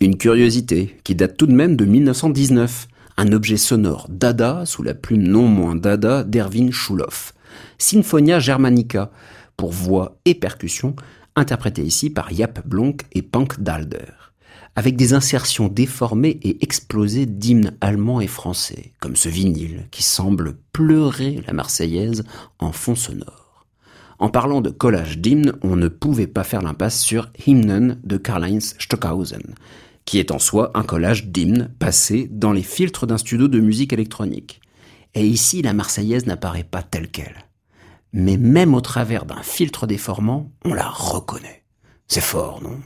Une 0.00 0.16
curiosité 0.16 0.96
qui 1.04 1.14
date 1.14 1.36
tout 1.36 1.46
de 1.46 1.52
même 1.52 1.76
de 1.76 1.84
1919, 1.84 2.88
un 3.16 3.32
objet 3.32 3.56
sonore 3.56 4.06
dada 4.08 4.66
sous 4.66 4.82
la 4.82 4.94
plume 4.94 5.22
non 5.22 5.46
moins 5.46 5.76
dada 5.76 6.24
d'Erwin 6.24 6.72
Schulhoff. 6.72 7.34
Sinfonia 7.78 8.40
Germanica, 8.40 9.12
pour 9.56 9.70
voix 9.70 10.16
et 10.24 10.34
percussion, 10.34 10.96
interprété 11.36 11.82
ici 11.82 12.10
par 12.10 12.34
Jaap 12.34 12.66
Blonk 12.66 13.02
et 13.12 13.22
Pank 13.22 13.60
Dalder, 13.60 14.12
avec 14.74 14.96
des 14.96 15.12
insertions 15.14 15.68
déformées 15.68 16.38
et 16.42 16.62
explosées 16.62 17.26
d'hymnes 17.26 17.76
allemands 17.80 18.20
et 18.20 18.26
français, 18.26 18.92
comme 19.00 19.16
ce 19.16 19.28
vinyle 19.28 19.86
qui 19.90 20.02
semble 20.02 20.56
pleurer 20.72 21.42
la 21.46 21.52
Marseillaise 21.52 22.24
en 22.58 22.72
fond 22.72 22.94
sonore. 22.94 23.66
En 24.18 24.28
parlant 24.28 24.60
de 24.60 24.70
collage 24.70 25.18
d'hymnes, 25.18 25.54
on 25.62 25.76
ne 25.76 25.88
pouvait 25.88 26.26
pas 26.26 26.44
faire 26.44 26.62
l'impasse 26.62 27.00
sur 27.00 27.30
Hymnen 27.46 28.00
de 28.04 28.16
Karl-Heinz 28.16 28.76
Stockhausen, 28.78 29.54
qui 30.04 30.18
est 30.18 30.30
en 30.30 30.38
soi 30.38 30.70
un 30.74 30.84
collage 30.84 31.26
d'hymnes 31.26 31.74
passés 31.78 32.28
dans 32.30 32.52
les 32.52 32.62
filtres 32.62 33.06
d'un 33.06 33.18
studio 33.18 33.48
de 33.48 33.60
musique 33.60 33.92
électronique. 33.92 34.60
Et 35.14 35.26
ici, 35.26 35.60
la 35.60 35.74
Marseillaise 35.74 36.26
n'apparaît 36.26 36.64
pas 36.64 36.82
telle 36.82 37.10
qu'elle. 37.10 37.46
Mais 38.12 38.36
même 38.36 38.74
au 38.74 38.80
travers 38.80 39.26
d'un 39.26 39.42
filtre 39.42 39.86
déformant, 39.86 40.50
on 40.64 40.72
la 40.72 40.88
reconnaît. 40.88 41.64
C'est 42.06 42.20
fort, 42.20 42.62
non? 42.62 42.78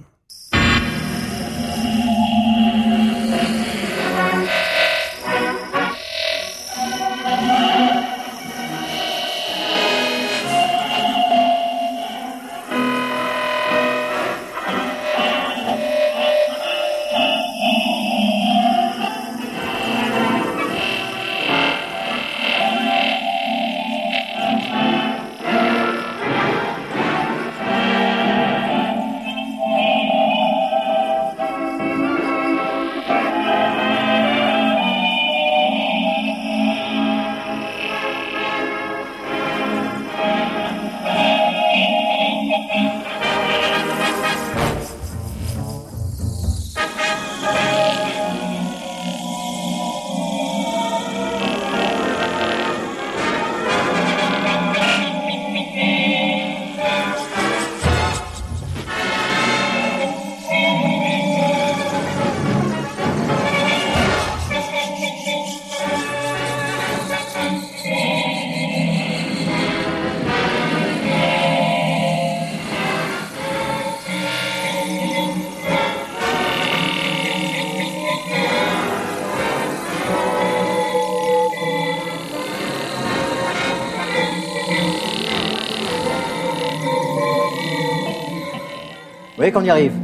Qu'on 89.57 89.65
y 89.65 89.71
arrive 89.71 89.95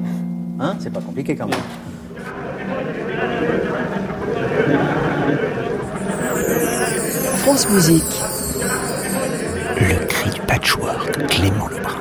Hein? 0.61 0.77
C'est 0.79 0.91
pas 0.93 1.01
compliqué 1.01 1.37
quand 1.37 1.47
même. 1.47 1.59
France 7.39 7.69
Musique. 7.71 8.03
Le 9.79 10.07
cri 10.07 10.31
du 10.31 10.41
patchwork, 10.43 11.27
Clément 11.27 11.69
Lebrun. 11.69 12.01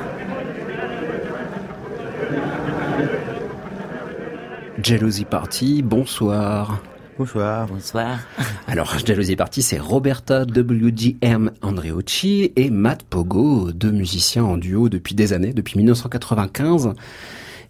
Jealousy 4.82 5.24
Party, 5.26 5.82
bonsoir. 5.82 6.80
Bonsoir. 7.18 7.66
Bonsoir. 7.66 8.18
Alors, 8.66 8.98
Jealousy 9.04 9.36
Party, 9.36 9.60
c'est 9.60 9.78
Roberta 9.78 10.44
WGM 10.44 11.50
Andreucci 11.60 12.52
et 12.56 12.70
Matt 12.70 13.02
Pogo, 13.02 13.72
deux 13.72 13.92
musiciens 13.92 14.44
en 14.44 14.56
duo 14.56 14.88
depuis 14.88 15.14
des 15.14 15.34
années, 15.34 15.52
depuis 15.52 15.76
1995. 15.76 16.94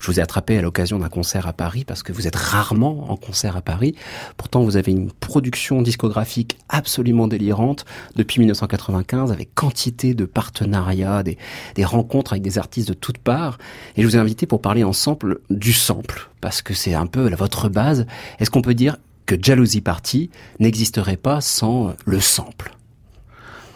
Je 0.03 0.09
vous 0.09 0.19
ai 0.19 0.23
attrapé 0.23 0.59
à 0.59 0.62
l'occasion 0.62 0.99
d'un 0.99 1.09
concert 1.09 1.47
à 1.47 1.53
Paris 1.53 1.85
parce 1.85 2.03
que 2.03 2.12
vous 2.12 2.27
êtes 2.27 2.35
rarement 2.35 3.09
en 3.12 3.17
concert 3.17 3.57
à 3.57 3.62
Paris. 3.62 3.95
Pourtant, 4.37 4.65
vous 4.65 4.77
avez 4.77 4.91
une 4.91 5.12
production 5.12 5.81
discographique 5.81 6.59
absolument 6.69 7.29
délirante 7.29 7.85
depuis 8.17 8.41
1995 8.41 9.31
avec 9.31 9.55
quantité 9.55 10.15
de 10.15 10.25
partenariats, 10.25 11.23
des, 11.23 11.38
des 11.77 11.85
rencontres 11.85 12.33
avec 12.33 12.43
des 12.43 12.59
artistes 12.59 12.88
de 12.88 12.95
toutes 12.95 13.19
parts. 13.19 13.59
Et 13.97 14.03
je 14.03 14.07
vous 14.09 14.17
ai 14.17 14.19
invité 14.19 14.45
pour 14.47 14.61
parler 14.61 14.83
ensemble 14.83 15.38
du 15.51 15.73
sample 15.73 16.29
parce 16.41 16.62
que 16.62 16.75
c'est 16.75 16.95
un 16.95 17.07
peu 17.07 17.29
la 17.29 17.37
votre 17.37 17.69
base. 17.69 18.05
Est-ce 18.41 18.51
qu'on 18.51 18.61
peut 18.62 18.75
dire 18.75 18.97
que 19.27 19.37
Jalousie 19.41 19.83
Party 19.83 20.31
n'existerait 20.59 21.17
pas 21.17 21.41
sans 21.41 21.95
le 22.07 22.19
sample? 22.19 22.73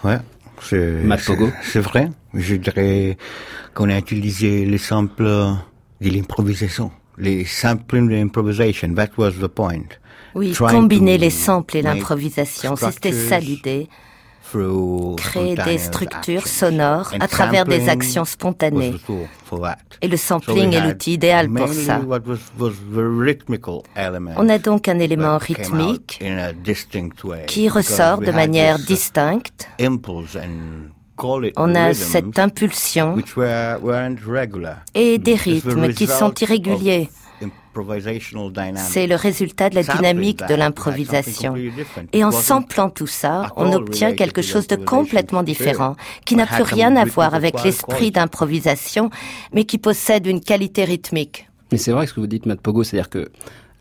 Ouais. 0.03 0.19
C'est- 0.61 1.03
C'est 1.63 1.79
vrai. 1.79 2.11
Je 2.35 2.57
dirais 2.57 3.17
qu'on 3.75 3.89
a 3.91 3.97
utilisé 3.97 4.65
les 4.65 4.79
samples 4.79 5.53
de 6.01 6.11
l'improvisation. 6.11 6.91
Les 7.19 7.45
l'improvisation. 7.91 8.95
That 8.95 9.11
was 9.17 9.33
the 9.41 9.49
point. 9.49 9.99
Oui, 10.35 10.53
Trying 10.53 10.83
combiner 10.83 11.17
les 11.17 11.31
samples 11.31 11.79
et 11.79 11.83
l'improvisation, 11.83 12.77
c'était 12.77 13.13
ça 13.13 13.39
l'idée. 13.39 13.89
Créer 15.17 15.57
des 15.57 15.79
structures 15.79 16.47
sonores 16.47 17.13
à 17.19 17.27
travers 17.27 17.65
des 17.65 17.89
actions 17.89 18.25
spontanées. 18.25 18.95
Et 20.03 20.09
le 20.09 20.17
sampling 20.17 20.73
est 20.73 20.87
l'outil 20.87 21.15
idéal 21.15 21.51
pour 21.51 21.69
ça. 21.69 22.01
On 24.37 24.49
a 24.49 24.59
donc 24.59 24.89
un 24.89 24.99
élément 24.99 25.39
rythmique 25.39 26.23
qui 27.47 27.69
ressort 27.69 28.19
de 28.19 28.31
manière 28.31 28.79
distincte. 28.79 29.69
On 31.57 31.75
a 31.75 31.89
rhythms, 31.89 31.95
cette 31.95 32.39
impulsion 32.39 33.17
et 34.95 35.19
des 35.19 35.33
It's 35.33 35.43
the 35.43 35.45
rythmes 35.45 35.93
qui 35.95 36.07
sont 36.07 36.27
result 36.27 36.41
irréguliers. 36.43 37.09
C'est 38.77 39.07
le 39.07 39.17
résultat 39.17 39.69
de 39.69 39.75
la 39.75 39.83
Sampling 39.83 40.01
dynamique 40.01 40.39
that, 40.39 40.47
de 40.47 40.55
l'improvisation. 40.55 41.53
something 41.53 41.71
completely 41.71 41.71
different. 41.77 42.09
Et 42.13 42.25
en 42.25 42.31
samplant 42.31 42.89
tout 42.89 43.07
ça, 43.07 43.53
on 43.57 43.71
obtient 43.73 44.15
quelque 44.15 44.41
chose 44.41 44.67
de 44.67 44.77
improvisation 44.77 44.85
complètement 44.85 45.43
différent, 45.43 45.95
qui 46.25 46.37
but 46.37 46.41
n'a 46.41 46.47
plus 46.47 46.63
rien 46.63 46.97
à 46.97 47.05
voir 47.05 47.35
avec 47.35 47.55
quality. 47.55 47.67
l'esprit 47.67 48.11
d'improvisation, 48.11 49.11
mais 49.53 49.65
qui 49.65 49.77
possède 49.77 50.27
une 50.27 50.41
qualité 50.41 50.85
rythmique. 50.85 51.49
Mais 51.71 51.79
c'est 51.79 51.93
vrai 51.93 52.07
ce 52.07 52.15
que 52.15 52.21
vous 52.21 52.27
dites, 52.27 52.47
Matt 52.47 52.61
Pogo, 52.61 52.83
c'est-à-dire 52.83 53.11
que 53.11 53.31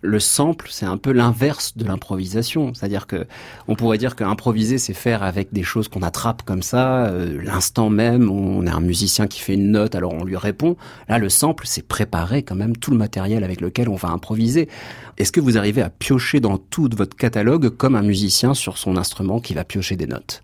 le 0.05 0.19
sample, 0.19 0.67
c'est 0.69 0.85
un 0.85 0.97
peu 0.97 1.11
l'inverse 1.11 1.75
de 1.75 1.83
l'improvisation. 1.85 2.73
C'est-à-dire 2.73 3.07
que 3.07 3.25
on 3.67 3.75
pourrait 3.75 3.97
dire 3.97 4.15
qu'improviser, 4.15 4.77
c'est 4.77 4.93
faire 4.93 5.23
avec 5.23 5.51
des 5.51 5.63
choses 5.63 5.87
qu'on 5.87 6.01
attrape 6.01 6.43
comme 6.43 6.61
ça, 6.63 7.05
euh, 7.07 7.41
l'instant 7.43 7.89
même. 7.89 8.29
On 8.29 8.65
a 8.67 8.71
un 8.73 8.79
musicien 8.81 9.27
qui 9.27 9.39
fait 9.39 9.55
une 9.55 9.71
note, 9.71 9.95
alors 9.95 10.13
on 10.13 10.23
lui 10.23 10.37
répond. 10.37 10.77
Là, 11.09 11.17
le 11.17 11.29
sample, 11.29 11.65
c'est 11.67 11.85
préparer 11.87 12.43
quand 12.43 12.55
même 12.55 12.77
tout 12.77 12.91
le 12.91 12.97
matériel 12.97 13.43
avec 13.43 13.61
lequel 13.61 13.89
on 13.89 13.95
va 13.95 14.09
improviser. 14.09 14.69
Est-ce 15.17 15.31
que 15.31 15.39
vous 15.41 15.57
arrivez 15.57 15.81
à 15.81 15.89
piocher 15.89 16.39
dans 16.39 16.57
tout 16.57 16.89
votre 16.95 17.15
catalogue 17.15 17.69
comme 17.69 17.95
un 17.95 18.01
musicien 18.03 18.53
sur 18.53 18.77
son 18.77 18.97
instrument 18.97 19.39
qui 19.39 19.53
va 19.53 19.63
piocher 19.63 19.95
des 19.95 20.07
notes 20.07 20.41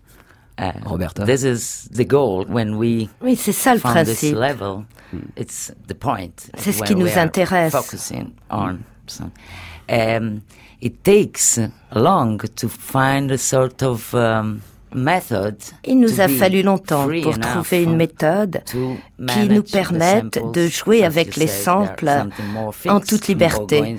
Uh, 0.60 0.64
Roberta? 0.84 1.24
This 1.24 1.42
is 1.44 1.88
the 1.88 2.06
goal 2.06 2.44
when 2.46 2.74
we 2.74 3.08
Oui, 3.22 3.36
c'est 3.36 3.52
ça 3.52 3.72
le 3.74 3.80
principe. 3.80 4.34
level. 4.34 4.84
It's 5.36 5.72
the 5.88 5.94
point. 5.94 6.28
C'est 6.58 6.72
ce 6.72 6.82
qui 6.82 6.94
nous 6.94 7.08
intéresse. 7.16 7.72
Focusing 7.72 8.26
on. 8.50 8.76
Um, 9.88 10.42
it 10.80 11.02
takes 11.04 11.58
long 11.94 12.38
to 12.38 12.68
find 12.68 13.30
a 13.30 13.38
sort 13.38 13.82
of 13.82 14.14
um, 14.14 14.62
method. 14.94 15.56
Il 15.84 15.98
nous 15.98 16.20
a 16.20 16.28
fallu 16.28 16.62
longtemps 16.62 17.08
pour 17.22 17.38
trouver 17.38 17.82
une 17.82 17.96
méthode 17.96 18.62
to 18.70 18.96
qui 19.26 19.48
nous 19.48 19.62
permette 19.62 20.38
de 20.52 20.68
jouer 20.68 21.04
avec 21.04 21.36
les 21.36 21.46
samples 21.46 22.28
en 22.88 23.00
toute 23.00 23.28
liberté. 23.28 23.96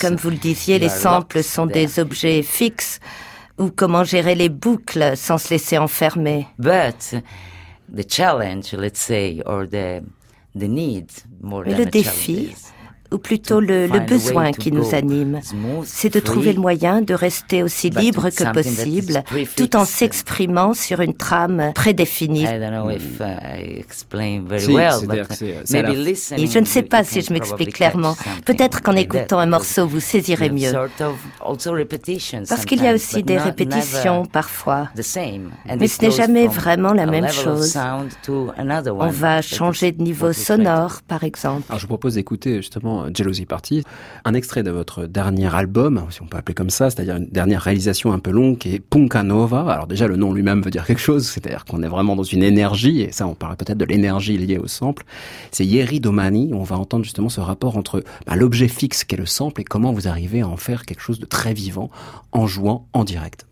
Comme 0.00 0.16
vous 0.16 0.30
le 0.30 0.36
disiez, 0.36 0.78
les 0.78 0.88
samples 0.88 1.42
sont 1.42 1.66
des 1.66 1.98
objets 1.98 2.42
fixes 2.42 3.00
ou 3.58 3.70
comment 3.70 4.04
gérer 4.04 4.34
les 4.34 4.48
boucles 4.48 5.16
sans 5.16 5.38
se 5.38 5.50
laisser 5.50 5.78
enfermer. 5.78 6.46
But 6.58 7.14
the 7.92 8.04
challenge, 8.08 8.72
let's 8.72 9.00
say, 9.00 9.42
or 9.44 9.66
the 9.66 10.02
the 10.54 10.68
need 10.68 11.10
more 11.40 11.64
Mais 11.64 11.74
than 11.74 11.78
le 11.78 11.86
défi, 11.86 12.54
ou 13.12 13.18
plutôt 13.18 13.60
le, 13.60 13.88
besoin 14.06 14.52
to 14.52 14.60
qui 14.62 14.72
nous 14.72 14.94
anime, 14.94 15.40
c'est 15.84 16.08
de 16.08 16.20
free, 16.20 16.22
trouver 16.22 16.52
le 16.52 16.60
moyen 16.60 17.02
de 17.02 17.14
rester 17.14 17.62
aussi 17.62 17.90
libre 17.90 18.30
que 18.30 18.52
possible, 18.52 19.22
tout 19.56 19.76
en 19.76 19.84
s'exprimant 19.84 20.74
sur 20.74 21.00
une 21.00 21.14
trame 21.14 21.72
prédéfinie. 21.74 22.42
I 22.44 22.58
don't 22.60 22.70
know 22.70 22.90
if 22.90 23.20
I 23.20 23.78
explain 23.78 24.42
very 24.46 24.62
Si, 24.62 24.72
well, 24.72 24.92
c'est-à-dire 25.00 25.22
but 25.24 25.28
que 25.28 25.34
c'est- 25.34 25.54
c'est 25.64 25.78
à 25.78 25.82
maybe 25.82 25.96
la- 25.96 26.04
listening. 26.10 26.44
Et 26.44 26.50
je 26.50 26.58
ne 26.58 26.64
sais 26.64 26.80
you- 26.80 26.86
pas 26.88 27.04
si 27.04 27.20
je 27.22 27.32
m'explique 27.32 27.74
clairement. 27.74 28.16
Peut-être 28.44 28.82
qu'en 28.82 28.94
écoutant 28.96 29.38
un 29.38 29.46
because 29.46 29.50
morceau, 29.76 29.86
vous 29.86 30.00
saisirez 30.00 30.50
mieux. 30.50 30.72
Parce 32.48 32.64
qu'il 32.64 32.82
y 32.82 32.86
a 32.86 32.94
aussi 32.94 33.16
but 33.16 33.26
des 33.26 33.36
not- 33.36 33.42
répétitions 33.44 34.18
never 34.20 34.28
parfois. 34.30 34.88
the 34.96 35.02
same. 35.02 35.50
And 35.68 35.76
Mais 35.78 35.88
ce 35.88 36.02
n'est 36.02 36.10
jamais 36.10 36.46
vraiment 36.46 36.92
la 36.92 37.06
même 37.06 37.28
chose. 37.28 37.76
On 38.28 39.08
va 39.08 39.42
changer 39.42 39.92
de 39.92 40.02
niveau 40.02 40.32
sonore, 40.32 41.00
par 41.06 41.24
exemple. 41.24 41.64
Alors 41.68 41.78
je 41.78 41.84
vous 41.84 41.88
propose 41.88 42.14
d'écouter 42.14 42.56
justement 42.56 42.99
Jealousy 43.14 43.46
Party, 43.46 43.84
un 44.24 44.34
extrait 44.34 44.62
de 44.62 44.70
votre 44.70 45.06
dernier 45.06 45.54
album, 45.54 46.04
si 46.10 46.22
on 46.22 46.26
peut 46.26 46.36
appeler 46.36 46.54
comme 46.54 46.70
ça, 46.70 46.90
c'est-à-dire 46.90 47.16
une 47.16 47.28
dernière 47.28 47.62
réalisation 47.62 48.12
un 48.12 48.18
peu 48.18 48.30
longue 48.30 48.58
qui 48.58 48.74
est 48.74 48.80
Punka 48.80 49.22
Nova. 49.22 49.60
Alors 49.72 49.86
déjà 49.86 50.06
le 50.06 50.16
nom 50.16 50.32
lui-même 50.32 50.62
veut 50.62 50.70
dire 50.70 50.86
quelque 50.86 51.00
chose, 51.00 51.26
c'est-à-dire 51.26 51.64
qu'on 51.64 51.82
est 51.82 51.88
vraiment 51.88 52.16
dans 52.16 52.22
une 52.22 52.42
énergie, 52.42 53.00
et 53.02 53.12
ça 53.12 53.26
on 53.26 53.34
parle 53.34 53.56
peut-être 53.56 53.78
de 53.78 53.84
l'énergie 53.84 54.36
liée 54.36 54.58
au 54.58 54.66
sample. 54.66 55.04
C'est 55.50 55.66
Yeri 55.66 56.00
Domani, 56.00 56.50
on 56.52 56.62
va 56.62 56.76
entendre 56.76 57.04
justement 57.04 57.28
ce 57.28 57.40
rapport 57.40 57.76
entre 57.76 58.02
bah, 58.26 58.36
l'objet 58.36 58.68
fixe 58.68 59.04
qu'est 59.04 59.16
le 59.16 59.26
sample 59.26 59.60
et 59.60 59.64
comment 59.64 59.92
vous 59.92 60.08
arrivez 60.08 60.40
à 60.42 60.48
en 60.48 60.56
faire 60.56 60.84
quelque 60.84 61.02
chose 61.02 61.18
de 61.18 61.26
très 61.26 61.54
vivant 61.54 61.90
en 62.32 62.46
jouant 62.46 62.86
en 62.92 63.04
direct. 63.04 63.46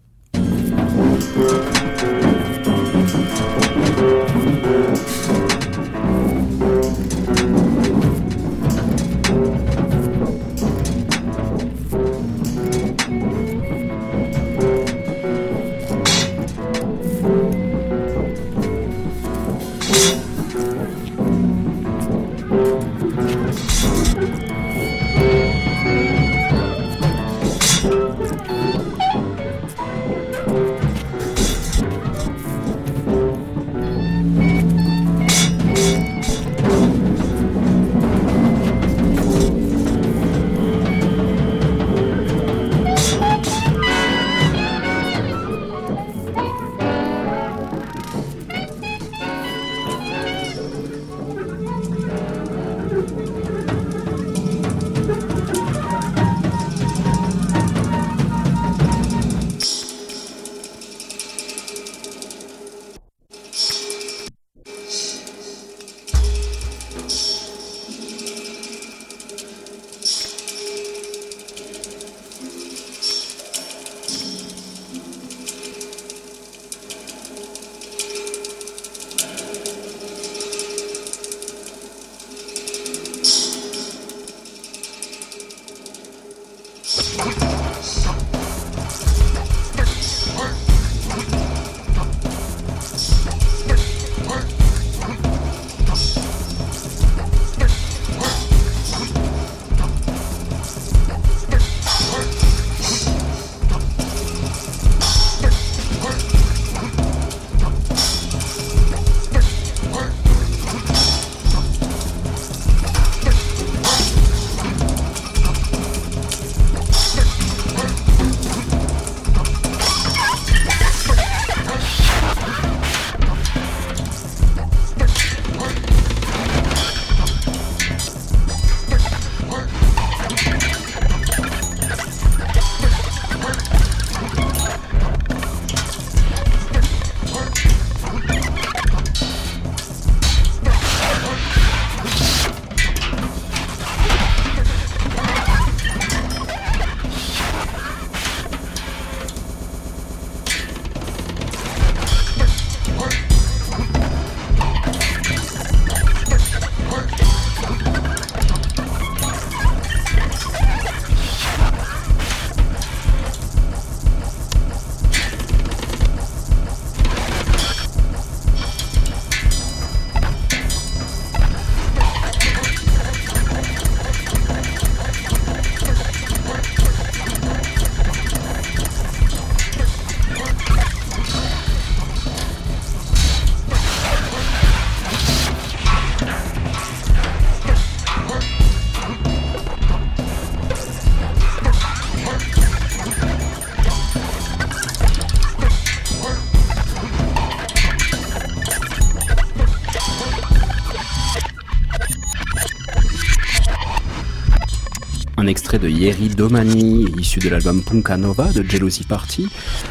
Extrait 205.49 205.79
de 205.79 205.89
Yeri 205.89 206.29
Domani, 206.29 207.07
issu 207.19 207.41
de 207.41 207.49
l'album 207.49 207.83
Punkanova 207.83 208.53
de 208.53 208.63
Jealousy 208.63 209.05
Party. 209.05 209.49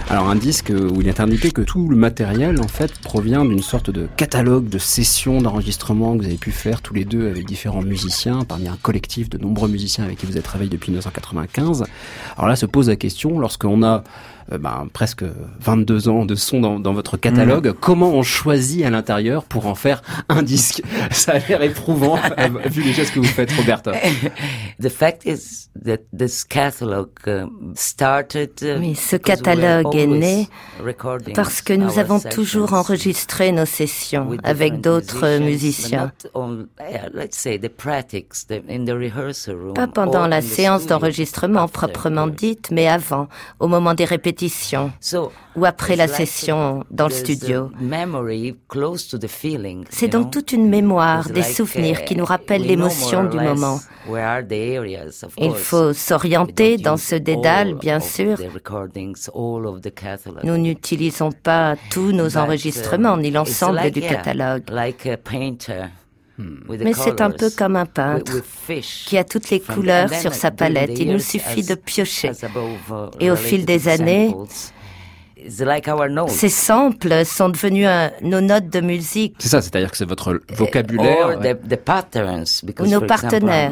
Alors 0.10 0.30
un 0.30 0.36
disque 0.36 0.72
où 0.72 1.02
il 1.02 1.08
est 1.08 1.20
indiqué 1.20 1.52
que 1.52 1.62
tout 1.62 1.89
le 1.89 1.96
matériel 1.96 2.62
en 2.62 2.67
fait 2.67 2.93
provient 3.00 3.43
d'une 3.43 3.62
sorte 3.62 3.89
de 3.89 4.08
catalogue 4.15 4.70
de 4.70 4.78
sessions 4.78 5.41
d'enregistrement 5.41 6.15
que 6.15 6.22
vous 6.22 6.28
avez 6.28 6.38
pu 6.38 6.52
faire 6.52 6.82
tous 6.82 6.93
les 6.93 7.06
deux 7.06 7.28
avec 7.30 7.46
différents 7.46 7.82
musiciens, 7.82 8.43
parmi 8.48 8.67
un 8.67 8.78
collectif 8.82 9.30
de 9.30 9.38
nombreux 9.38 9.67
musiciens 9.67 10.06
avec 10.06 10.20
qui 10.20 10.26
vous 10.26 10.34
avez 10.34 10.41
travaillé 10.41 10.70
depuis 10.70 10.91
1995. 10.91 11.84
Alors 12.38 12.48
là 12.48 12.56
se 12.56 12.65
pose 12.65 12.89
la 12.89 12.96
question, 12.96 13.39
lorsqu'on 13.39 13.84
a 13.84 14.04
ben, 14.50 14.88
presque 14.94 15.26
22 15.60 16.10
ans 16.10 16.26
de 16.26 16.36
son 16.36 16.62
dans, 16.62 16.80
dans 16.80 16.94
votre 16.94 17.18
catalogue. 17.18 17.74
Comment 17.80 18.12
on 18.12 18.24
choisit 18.24 18.86
à 18.86 18.90
l'intérieur 18.90 19.44
pour 19.44 19.68
en 19.68 19.76
faire 19.76 20.02
un 20.30 20.42
disque? 20.42 20.82
Ça 21.12 21.34
a 21.34 21.40
l'air 21.40 21.62
éprouvant 21.62 22.18
euh, 22.38 22.48
vu 22.70 22.82
les 22.82 22.94
gestes 22.94 23.14
que 23.14 23.20
vous 23.20 23.26
faites, 23.26 23.52
Roberta. 23.52 23.92
The 24.82 24.90
fact 24.90 25.26
is 25.26 25.70
that 25.84 26.00
this 26.18 26.44
catalogue 26.44 27.10
um, 27.28 27.74
started. 27.76 28.52
uh, 28.62 28.80
Mais 28.80 28.94
ce 28.96 29.18
because 29.18 29.42
we 29.42 29.56
were 29.58 29.84
catalogue 29.84 29.96
est 29.96 30.06
always 30.06 30.20
né 30.20 30.48
parce 31.34 31.62
que 31.62 31.74
nous 31.74 31.94
our 31.94 32.00
avons 32.00 32.20
sessions 32.20 32.36
toujours 32.36 32.74
enregistré 32.74 33.52
nos 33.52 33.66
sessions 33.66 34.28
with 34.28 34.40
avec 34.44 34.82
d'autres 34.82 35.40
musicians, 35.40 36.12
musiciens. 36.16 36.56
Pas 39.76 39.88
pendant 39.88 40.28
la 40.28 40.42
séance 40.42 40.86
d'enregistrement 40.86 41.68
proprement 41.68 42.28
dite, 42.28 42.70
mais 42.72 42.88
avant, 42.88 43.28
au 43.60 43.68
moment 43.68 43.94
des 43.94 44.06
répétitions 44.06 44.37
Ou 45.56 45.65
après 45.65 45.95
la 45.95 46.08
session 46.08 46.84
dans 46.91 47.08
le 47.08 47.13
studio. 47.13 47.71
C'est 49.89 50.08
donc 50.08 50.32
toute 50.32 50.52
une 50.52 50.69
mémoire, 50.69 51.30
des 51.30 51.43
souvenirs 51.43 52.00
uh, 52.02 52.06
qui 52.06 52.15
nous 52.15 52.26
rappellent 52.26 52.62
we 52.62 52.76
know 52.76 52.88
l'émotion 52.88 53.23
du 53.23 53.39
moment. 53.39 53.80
Il 55.38 55.54
faut 55.56 55.93
s'orienter 55.93 56.78
dans 56.78 56.97
ce 56.97 57.15
dédale, 57.15 57.73
bien 57.76 58.00
sûr. 58.00 58.38
Nous 60.43 60.58
n'utilisons 60.58 61.32
pas 61.32 61.76
tous 61.89 62.12
nos 62.12 62.38
enregistrements 62.38 63.17
uh, 63.17 63.21
ni 63.21 63.30
it's 63.30 63.34
l'ensemble 63.36 63.91
du 63.91 64.02
catalogue. 64.02 64.63
The 66.38 66.84
Mais 66.84 66.93
c'est 66.93 67.19
un 67.21 67.32
peu 67.32 67.50
comme 67.50 67.76
un 67.76 67.86
peintre 67.88 68.32
qui 69.08 69.17
a 69.17 69.23
toutes 69.23 69.50
les 69.50 69.60
couleurs 69.60 70.13
sur 70.13 70.34
sa 70.34 70.52
palette. 70.52 70.93
the 70.93 71.00
Il 71.00 71.06
nous 71.08 71.12
years, 71.13 71.21
suffit 71.23 71.63
de 71.63 71.73
piocher. 71.76 72.30
uh, 72.32 73.10
Et 73.19 73.32
au 73.32 73.36
fil 73.36 73.65
des 73.65 73.80
to 73.82 73.89
années, 73.89 74.30
samples, 74.30 74.52
it's 75.38 75.60
like 75.62 75.88
our 75.88 76.08
notes. 76.10 76.30
Ces 76.30 76.50
samples 76.50 77.26
sont 77.26 77.50
devenus 77.50 77.88
un- 77.88 78.12
nos 78.21 78.41
notes 78.41 78.69
de 78.69 78.82
musique. 78.82 79.36
C'est 79.39 79.50
ça, 79.50 79.62
c'est-à-dire 79.62 79.89
que 79.89 79.97
c'est 79.97 80.08
votre 80.08 80.39
vocabulaire. 80.50 81.39
the, 81.39 81.67
the 81.69 81.76
patterns, 81.76 82.62
because 82.63 82.88
nos 82.88 83.02
example, 83.04 83.08
partenaires. 83.08 83.71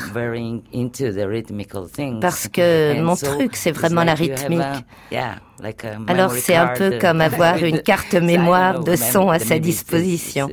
Into 0.73 1.11
the 1.11 1.87
things. 1.95 2.19
Parce 2.19 2.47
que 2.47 2.97
And 2.99 3.03
mon 3.03 3.15
so 3.15 3.27
truc, 3.35 3.55
c'est 3.55 3.71
vraiment 3.71 4.03
la 4.03 4.15
rythmique. 4.15 4.59
a- 4.59 4.81
yeah, 5.11 5.35
Alors 5.63 6.31
memory 6.31 6.41
c'est 6.41 6.55
un 6.55 6.67
peu 6.67 6.95
uh, 6.95 6.99
comme 6.99 7.21
avoir 7.31 7.57
une 7.63 7.81
carte 7.81 8.13
mémoire 8.13 8.83
de 8.83 8.95
son 8.95 9.29
à 9.29 9.39
sa 9.39 9.59
disposition. 9.59 10.49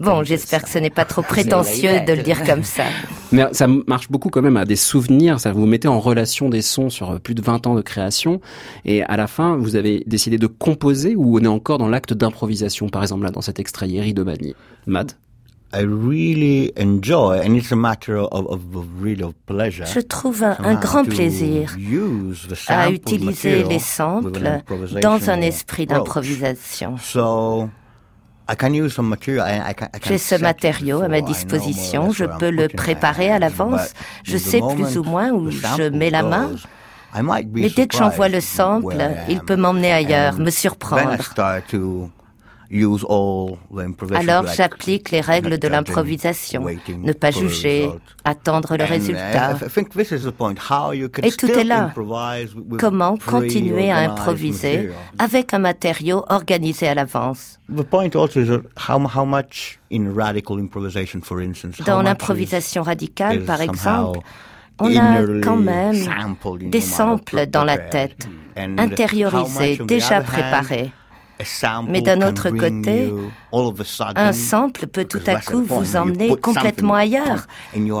Bon, 0.00 0.24
j'espère 0.24 0.62
que 0.62 0.68
ce 0.68 0.78
n'est 0.78 0.90
pas 0.90 1.04
trop 1.04 1.22
prétentieux 1.34 2.00
de 2.06 2.12
le 2.12 2.22
dire 2.22 2.42
comme 2.44 2.64
ça. 2.64 2.84
Mais 3.32 3.44
ça 3.52 3.66
marche 3.66 4.10
beaucoup 4.10 4.30
quand 4.30 4.42
même 4.42 4.56
à 4.56 4.64
des 4.64 4.76
souvenirs, 4.76 5.40
ça 5.40 5.52
vous 5.52 5.66
mettez 5.66 5.88
en 5.88 6.00
relation 6.00 6.48
des 6.48 6.62
sons 6.62 6.90
sur 6.90 7.10
euh, 7.10 7.18
plus 7.18 7.34
de 7.34 7.42
20 7.42 7.66
ans 7.66 7.74
de 7.74 7.82
création 7.82 8.40
et 8.84 9.02
à 9.02 9.16
la 9.16 9.26
fin 9.26 9.56
vous 9.56 9.76
avez 9.76 10.04
décidé 10.06 10.38
de 10.38 10.46
composer 10.46 11.16
ou 11.16 11.38
on 11.38 11.42
est 11.42 11.48
encore 11.48 11.78
dans 11.78 11.88
l'acte 11.88 12.14
d'improvisation 12.14 12.88
par 12.88 13.02
exemple 13.02 13.24
là 13.24 13.30
dans 13.30 13.40
cet 13.40 13.58
extrait 13.58 13.88
Yeri 13.88 14.14
de 14.14 14.22
Mani. 14.22 14.54
Matt? 14.86 15.16
I 15.72 15.80
really 15.80 16.72
enjoy, 16.76 17.40
and 17.40 17.56
it's 17.56 17.72
a 17.72 17.76
matter 17.76 18.16
of, 18.16 18.46
of, 18.46 18.76
of 18.76 19.02
really 19.02 19.22
of 19.22 19.34
pleasure. 19.46 19.84
Je 19.84 20.00
trouve 20.00 20.42
un, 20.42 20.74
grand 20.76 21.04
plaisir 21.04 21.76
à 22.68 22.90
utiliser 22.90 23.64
les 23.64 23.80
samples 23.80 24.62
dans 25.02 25.28
un 25.28 25.40
esprit 25.40 25.86
d'improvisation. 25.86 26.96
So, 26.98 27.68
I 28.48 28.54
can 28.54 28.74
use 28.74 28.94
some 28.94 29.08
material. 29.08 29.44
I, 29.44 29.70
I 29.70 29.74
can, 29.74 29.86
I 29.86 29.98
can 29.98 30.08
J'ai 30.08 30.18
ce 30.18 30.36
matériau 30.36 31.02
à 31.02 31.08
ma 31.08 31.20
disposition, 31.20 32.12
je 32.12 32.24
peux 32.38 32.50
le 32.50 32.68
préparer 32.68 33.30
à 33.30 33.40
l'avance, 33.40 33.92
je 34.22 34.36
sais 34.36 34.60
plus 34.60 34.96
ou 34.96 35.02
moins 35.02 35.30
où 35.30 35.50
je 35.50 35.88
mets 35.90 36.10
la 36.10 36.22
main. 36.22 36.50
Mais 37.52 37.70
dès 37.70 37.86
que 37.86 37.96
j'envoie 37.96 38.28
le 38.28 38.40
sample, 38.40 38.96
il 39.28 39.40
peut 39.40 39.56
m'emmener 39.56 39.92
ailleurs, 39.92 40.38
me 40.38 40.50
surprendre. 40.50 41.18
Alors 44.14 44.46
j'applique 44.46 45.10
les 45.10 45.20
règles 45.20 45.58
de 45.58 45.68
l'improvisation. 45.68 46.64
Ne 46.98 47.12
pas 47.12 47.30
juger, 47.30 47.88
attendre 48.24 48.76
le 48.76 48.84
And 48.84 48.88
résultat. 48.88 49.58
Et 51.22 51.30
tout 51.32 51.46
est 51.46 51.64
là. 51.64 51.92
Comment 52.78 53.16
continuer 53.18 53.90
à 53.90 53.98
improviser 53.98 54.76
material. 54.76 54.94
avec 55.18 55.54
un 55.54 55.58
matériau 55.58 56.24
organisé 56.28 56.88
à 56.88 56.94
l'avance 56.94 57.58
The 57.68 57.82
point 57.82 58.14
also 58.14 58.40
is 58.40 58.48
that 58.48 58.62
how, 58.76 58.98
how 58.98 59.24
much 59.24 59.78
in 59.90 60.14
radical 60.14 60.58
improvisation, 60.58 61.20
for 61.20 61.40
instance, 61.40 61.80
how 61.80 61.84
Dans 61.84 62.02
l'improvisation 62.02 62.82
radicale, 62.82 63.44
par 63.44 63.60
exemple, 63.60 64.20
on 64.78 64.96
a 64.96 65.40
quand 65.42 65.56
même 65.56 65.96
des 66.70 66.80
samples 66.80 67.46
dans 67.46 67.64
la 67.64 67.78
tête, 67.78 68.28
intériorisés, 68.56 69.78
déjà 69.84 70.20
préparés. 70.20 70.92
A 71.38 71.44
sample 71.44 71.90
Mais 71.90 72.00
d'un 72.02 72.26
autre 72.26 72.50
côté, 72.50 73.06
you 73.08 73.30
all 73.52 73.66
of 73.66 73.80
a 73.80 73.84
sudden- 73.84 74.12
Un 74.16 74.32
sample 74.32 74.86
peut 74.86 75.04
tout 75.04 75.20
à 75.26 75.36
coup 75.40 75.62
vous 75.62 75.84
you 75.92 75.96
emmener 75.96 76.34
complètement 76.36 76.94
ailleurs. 76.94 77.46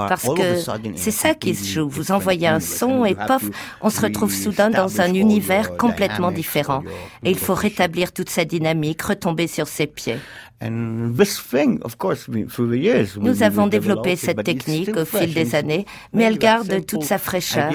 Parce 0.08 0.24
que 0.24 0.56
c'est 0.96 1.10
a 1.10 1.10
ça 1.10 1.34
qui 1.34 1.54
se 1.54 1.60
completely 1.60 1.72
joue. 1.72 1.88
Vous 1.88 2.10
different 2.10 2.12
envoyez 2.12 2.46
un 2.48 2.56
universe, 2.56 2.78
son 2.78 3.02
and 3.02 3.04
et 3.06 3.14
pof, 3.14 3.44
on 3.82 3.90
se 3.90 4.00
retrouve 4.00 4.32
soudain 4.32 4.70
dans 4.70 5.00
un 5.00 5.12
univers 5.12 5.66
your 5.68 5.76
complètement 5.76 6.30
différent. 6.30 6.82
Et 7.24 7.30
il 7.30 7.38
faut 7.38 7.54
rétablir 7.54 8.12
toute 8.12 8.30
sa 8.30 8.44
dynamique, 8.44 9.02
retomber 9.02 9.46
sur 9.46 9.68
ses 9.68 9.86
pieds. 9.86 10.18
And 10.64 11.12
this 11.18 11.38
thing, 11.50 11.80
of 11.84 11.96
course, 11.98 12.28
we- 12.28 12.46
through 12.48 12.70
the 12.72 12.78
years, 12.82 13.14
we- 13.18 13.24
Nous 13.26 13.42
avons 13.42 13.66
developed 13.66 13.72
développé 14.04 14.16
cette 14.16 14.42
technique 14.42 14.96
au 14.96 15.04
fil 15.04 15.34
des 15.34 15.54
années, 15.54 15.84
mais 16.14 16.24
elle 16.24 16.38
garde 16.38 16.66
simple 16.68 16.80
toute 16.86 17.04
sa 17.04 17.18
fraîcheur. 17.18 17.70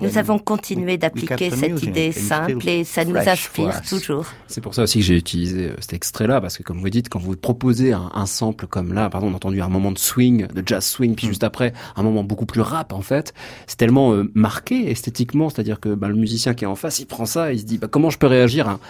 Nous 0.00 0.14
and 0.14 0.16
avons 0.16 0.38
continué 0.38 0.96
d'appliquer 0.96 1.50
cette 1.50 1.82
idée 1.82 2.12
simple 2.12 2.52
still 2.60 2.68
et 2.68 2.84
ça 2.84 3.04
nous 3.04 3.16
inspire 3.16 3.80
us. 3.82 3.88
toujours. 3.88 4.26
C'est 4.46 4.60
pour 4.60 4.74
ça 4.76 4.84
aussi 4.84 4.99
que 5.00 5.06
j'ai 5.06 5.16
utilisé 5.16 5.68
euh, 5.68 5.76
cet 5.80 5.92
extrait-là, 5.92 6.40
parce 6.40 6.56
que 6.56 6.62
comme 6.62 6.78
vous 6.78 6.90
dites, 6.90 7.08
quand 7.08 7.18
vous 7.18 7.36
proposez 7.36 7.92
un, 7.92 8.10
un 8.14 8.26
sample 8.26 8.66
comme 8.66 8.92
là, 8.92 9.10
pardon, 9.10 9.28
on 9.28 9.32
a 9.32 9.36
entendu 9.36 9.60
un 9.60 9.68
moment 9.68 9.92
de 9.92 9.98
swing, 9.98 10.46
de 10.46 10.62
jazz 10.64 10.84
swing, 10.84 11.14
puis 11.14 11.26
juste 11.26 11.44
après 11.44 11.72
un 11.96 12.02
moment 12.02 12.24
beaucoup 12.24 12.46
plus 12.46 12.60
rap 12.60 12.92
en 12.92 13.02
fait, 13.02 13.34
c'est 13.66 13.76
tellement 13.76 14.12
euh, 14.12 14.30
marqué 14.34 14.90
esthétiquement, 14.90 15.50
c'est-à-dire 15.50 15.80
que 15.80 15.94
bah, 15.94 16.08
le 16.08 16.14
musicien 16.14 16.54
qui 16.54 16.64
est 16.64 16.68
en 16.68 16.76
face, 16.76 17.00
il 17.00 17.06
prend 17.06 17.26
ça, 17.26 17.52
il 17.52 17.60
se 17.60 17.64
dit 17.64 17.78
bah, 17.78 17.88
comment 17.90 18.10
je 18.10 18.18
peux 18.18 18.26
réagir 18.26 18.68
à 18.68 18.72
un 18.72 18.80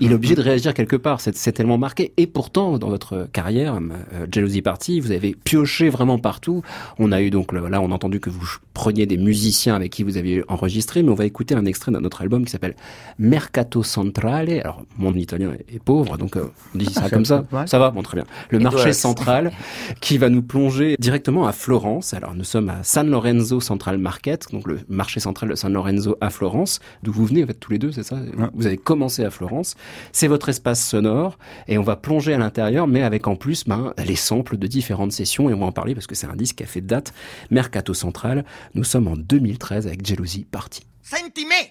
Il 0.00 0.12
est 0.12 0.14
obligé 0.14 0.34
de 0.34 0.42
réagir 0.42 0.74
quelque 0.74 0.96
part, 0.96 1.20
c'est 1.20 1.52
tellement 1.52 1.78
marqué. 1.78 2.12
Et 2.16 2.26
pourtant, 2.26 2.78
dans 2.78 2.88
votre 2.88 3.28
carrière, 3.32 3.74
euh, 3.74 4.26
Jealousy 4.30 4.62
Party, 4.62 5.00
vous 5.00 5.12
avez 5.12 5.34
pioché 5.44 5.88
vraiment 5.88 6.18
partout. 6.18 6.62
On 6.98 7.12
a 7.12 7.20
eu 7.20 7.30
donc, 7.30 7.52
là, 7.52 7.80
on 7.80 7.90
a 7.90 7.94
entendu 7.94 8.20
que 8.20 8.30
vous 8.30 8.46
preniez 8.74 9.06
des 9.06 9.16
musiciens 9.16 9.74
avec 9.74 9.92
qui 9.92 10.02
vous 10.02 10.16
aviez 10.16 10.42
enregistré, 10.48 11.02
mais 11.02 11.10
on 11.10 11.14
va 11.14 11.26
écouter 11.26 11.54
un 11.54 11.64
extrait 11.64 11.92
d'un 11.92 12.04
autre 12.04 12.22
album 12.22 12.44
qui 12.44 12.50
s'appelle 12.50 12.74
Mercato 13.18 13.82
Centrale. 13.82 14.50
Alors, 14.50 14.82
mon 14.96 15.14
italien 15.14 15.52
est, 15.52 15.76
est 15.76 15.82
pauvre, 15.82 16.16
donc 16.16 16.36
euh, 16.36 16.50
on 16.74 16.78
dit 16.78 16.86
ça 16.86 17.10
comme 17.10 17.24
ça. 17.24 17.44
Ça 17.66 17.78
va, 17.78 17.90
bon, 17.90 18.02
très 18.02 18.16
bien. 18.16 18.24
Le 18.50 18.58
marché 18.58 18.92
central 18.92 19.52
qui 20.00 20.18
va 20.18 20.28
nous 20.28 20.42
plonger 20.42 20.96
directement 20.98 21.46
à 21.46 21.52
Florence. 21.52 22.14
Alors, 22.14 22.34
nous 22.34 22.44
sommes 22.44 22.68
à 22.68 22.82
San 22.82 23.08
Lorenzo 23.08 23.60
Central 23.60 23.98
Market, 23.98 24.46
donc 24.52 24.66
le 24.66 24.80
marché 24.88 25.20
central 25.20 25.50
de 25.50 25.54
San 25.54 25.72
Lorenzo 25.72 26.16
à 26.20 26.30
Florence, 26.30 26.80
d'où 27.02 27.12
vous 27.12 27.26
venez 27.26 27.44
en 27.44 27.46
fait 27.46 27.54
tous 27.54 27.72
les 27.72 27.78
deux, 27.78 27.92
c'est 27.92 28.02
ça? 28.02 28.18
Vous 28.54 28.66
avez 28.66 28.76
commencé 28.76 29.24
à 29.24 29.30
Florence. 29.30 29.71
C'est 30.12 30.28
votre 30.28 30.48
espace 30.48 30.86
sonore 30.86 31.38
et 31.68 31.78
on 31.78 31.82
va 31.82 31.96
plonger 31.96 32.34
à 32.34 32.38
l'intérieur, 32.38 32.86
mais 32.86 33.02
avec 33.02 33.26
en 33.26 33.36
plus 33.36 33.64
ben, 33.64 33.94
les 34.04 34.16
samples 34.16 34.56
de 34.56 34.66
différentes 34.66 35.12
sessions 35.12 35.50
et 35.50 35.54
on 35.54 35.60
va 35.60 35.66
en 35.66 35.72
parler 35.72 35.94
parce 35.94 36.06
que 36.06 36.14
c'est 36.14 36.26
un 36.26 36.36
disque 36.36 36.56
qui 36.56 36.62
a 36.64 36.66
fait 36.66 36.80
date. 36.80 37.12
Mercato 37.50 37.94
Central. 37.94 38.44
Nous 38.74 38.84
sommes 38.84 39.08
en 39.08 39.16
2013 39.16 39.86
avec 39.86 40.04
Jealousy 40.04 40.44
Party. 40.44 40.86
Senti 41.02 41.44
me! 41.44 41.68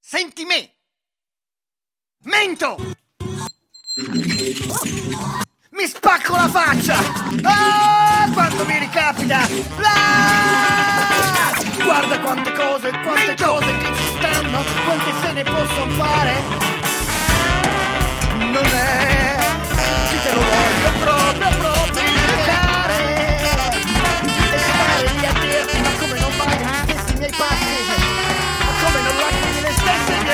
Senti 0.00 0.44
me! 0.44 0.68
Mento! 2.24 2.76
Mi 5.72 5.86
spacco 5.86 6.34
la 6.34 6.48
faccia! 6.48 6.96
Ah! 7.44 8.06
Guarda 11.82 12.18
quante 12.20 12.52
cose, 12.52 12.90
quante 13.02 13.34
cose 13.42 13.76
che 13.78 13.86
ci 13.94 14.02
stanno, 14.16 14.62
quante 14.84 15.12
se 15.20 15.32
ne 15.32 15.42
possono 15.42 15.92
fare! 15.92 16.34
Non 18.38 18.64
è 18.64 19.36
chi 20.08 20.16
te 20.22 20.32
lo 20.32 20.40
voglio 20.40 20.90
proprio, 21.00 21.48
proprio 21.48 21.75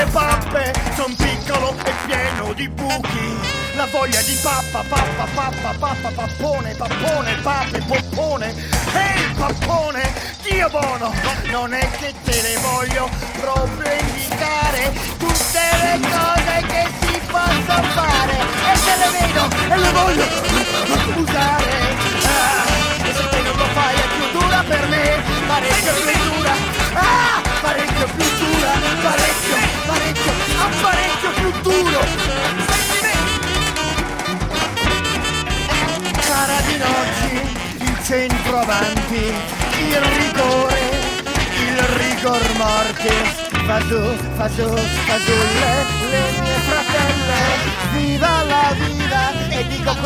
mie 0.03 0.07
pappe? 0.07 0.73
Son 0.97 1.15
piccolo 1.15 1.75
e 1.85 1.93
pieno 2.07 2.53
di 2.55 2.69
buchi. 2.69 3.39
La 3.75 3.87
voglia 3.87 4.21
di 4.23 4.39
pappa, 4.43 4.85
pappa, 4.89 5.27
pappa, 5.35 5.75
pappa, 5.79 6.11
pappone, 6.15 6.75
pappone, 6.75 7.35
pappe, 7.43 7.79
poppone. 7.87 8.55
E 8.95 9.21
il 9.21 9.35
pappone 9.37 10.33
mio 10.63 10.69
buono, 10.69 11.13
non 11.51 11.73
è 11.73 11.91
che 11.99 12.15
te 12.23 12.41
le 12.41 12.57
voglio 12.61 13.09
proprio 13.41 13.91
indicare 13.99 14.93
tutte 15.19 15.61
le 15.83 15.99
cose 15.99 16.67
che 16.69 16.87
si 17.01 17.21
possono 17.27 17.83
fare 17.95 18.37
e 18.71 18.77
se 18.77 18.97
le 19.01 19.09
vedo 19.19 19.49
e 19.75 19.77
le 19.77 19.91
voglio 19.91 20.25
usare. 21.17 21.71
Ah, 22.23 22.65
e 23.03 23.13
se 23.13 23.29
te 23.29 23.41
non 23.43 23.57
lo 23.57 23.65
fai 23.75 23.95
è 23.97 24.07
più 24.15 24.39
dura 24.39 24.63
per 24.69 24.87
me, 24.87 25.23
parecchio 25.49 25.93
più 25.95 26.31
dura. 26.31 26.55
Ah, 26.95 27.41
parecchio 27.61 28.07
più 28.15 28.27
dura, 28.39 28.73
parecchio, 29.03 29.52
parecchio, 30.63 30.63
ah, 30.63 30.71
parecchio 30.81 31.31
più 31.31 31.51
duro. 31.63 32.01
Cara 36.21 36.61
di 36.67 36.77
oggi, 36.81 37.35
il 37.85 37.97
centro 38.05 38.59
avanti, 38.59 39.35
il 39.79 39.97
rigore, 39.97 40.81
il 41.67 41.79
rigor 41.99 42.43
mortis. 42.57 43.41
Fa 43.65 43.81
su, 43.81 44.01
fa 44.37 44.49
su, 44.49 44.67
fa 45.07 45.19
su 45.19 45.33
le, 45.61 45.75
le 46.11 46.25
mie 46.41 46.59
fratelle, 46.67 47.41
viva 47.93 48.43
la 48.43 48.73
vida! 48.73 48.82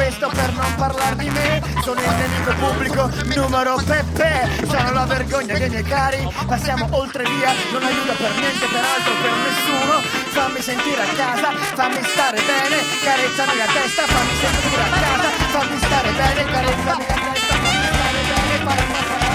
Questo 0.06 0.28
per 0.28 0.52
non 0.52 0.72
parlare 0.76 1.16
di 1.16 1.28
me, 1.30 1.60
sono 1.82 2.00
il 2.00 2.06
nemico 2.06 2.54
pubblico 2.54 3.10
numero 3.34 3.74
Peppe, 3.84 4.48
sono 4.64 4.92
la 4.92 5.04
vergogna 5.04 5.58
dei 5.58 5.68
miei 5.68 5.82
cari, 5.82 6.24
passiamo 6.46 6.86
oltre 6.92 7.24
via, 7.24 7.52
non 7.72 7.82
aiuta 7.82 8.12
per 8.12 8.30
niente, 8.38 8.66
peraltro 8.70 9.12
per 9.20 9.32
nessuno, 9.34 9.98
fammi 10.30 10.60
sentire 10.62 11.02
a 11.02 11.06
casa, 11.10 11.50
fammi 11.74 12.00
stare 12.04 12.38
bene, 12.38 12.76
carezzami 13.02 13.56
la 13.58 13.66
testa, 13.66 14.06
fammi 14.06 14.34
sentire 14.38 14.82
a 14.82 14.90
casa, 14.94 15.28
fammi 15.50 15.76
stare 15.76 16.10
bene, 16.12 16.44
carezzami 16.54 17.04
la 17.08 17.18
testa, 17.26 17.54
fammi 17.58 17.82
stare 17.90 18.22
bene, 18.30 18.58
fammi 18.62 18.94
stare. 18.94 19.26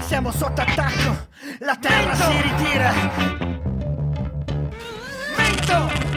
Siamo 0.00 0.32
sotto 0.32 0.62
attacco, 0.62 1.28
la 1.58 1.76
terra 1.78 2.14
si 2.14 2.40
ritira. 2.40 3.37
Mento! 5.68 6.07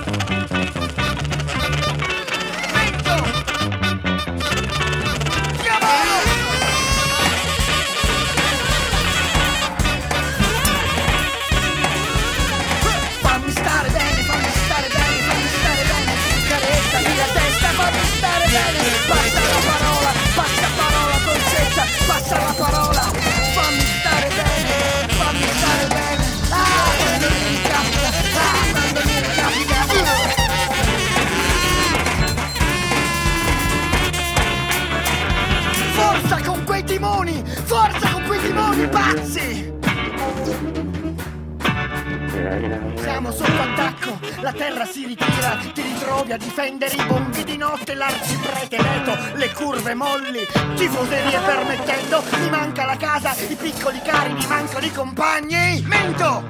Siamo 43.21 43.37
sotto 43.37 43.61
attacco, 43.61 44.19
la 44.41 44.51
terra 44.51 44.83
si 44.83 45.05
ritira, 45.05 45.55
ti 45.57 45.79
ritrovi 45.79 46.31
a 46.31 46.37
difendere 46.37 46.95
i 46.95 47.05
bombi 47.05 47.43
di 47.43 47.55
notte, 47.55 47.93
l'arciprete 47.93 48.81
leto, 48.81 49.37
le 49.37 49.53
curve 49.53 49.93
molli, 49.93 50.39
tifoserie 50.75 51.39
permettendo, 51.39 52.23
mi 52.39 52.49
manca 52.49 52.83
la 52.83 52.97
casa, 52.97 53.35
i 53.35 53.55
piccoli 53.55 54.01
cari, 54.01 54.33
mi 54.33 54.47
mancano 54.47 54.85
i 54.87 54.91
compagni. 54.91 55.83
Mento! 55.85 56.43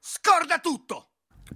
Scorda 0.00 0.58
tutto! 0.58 1.07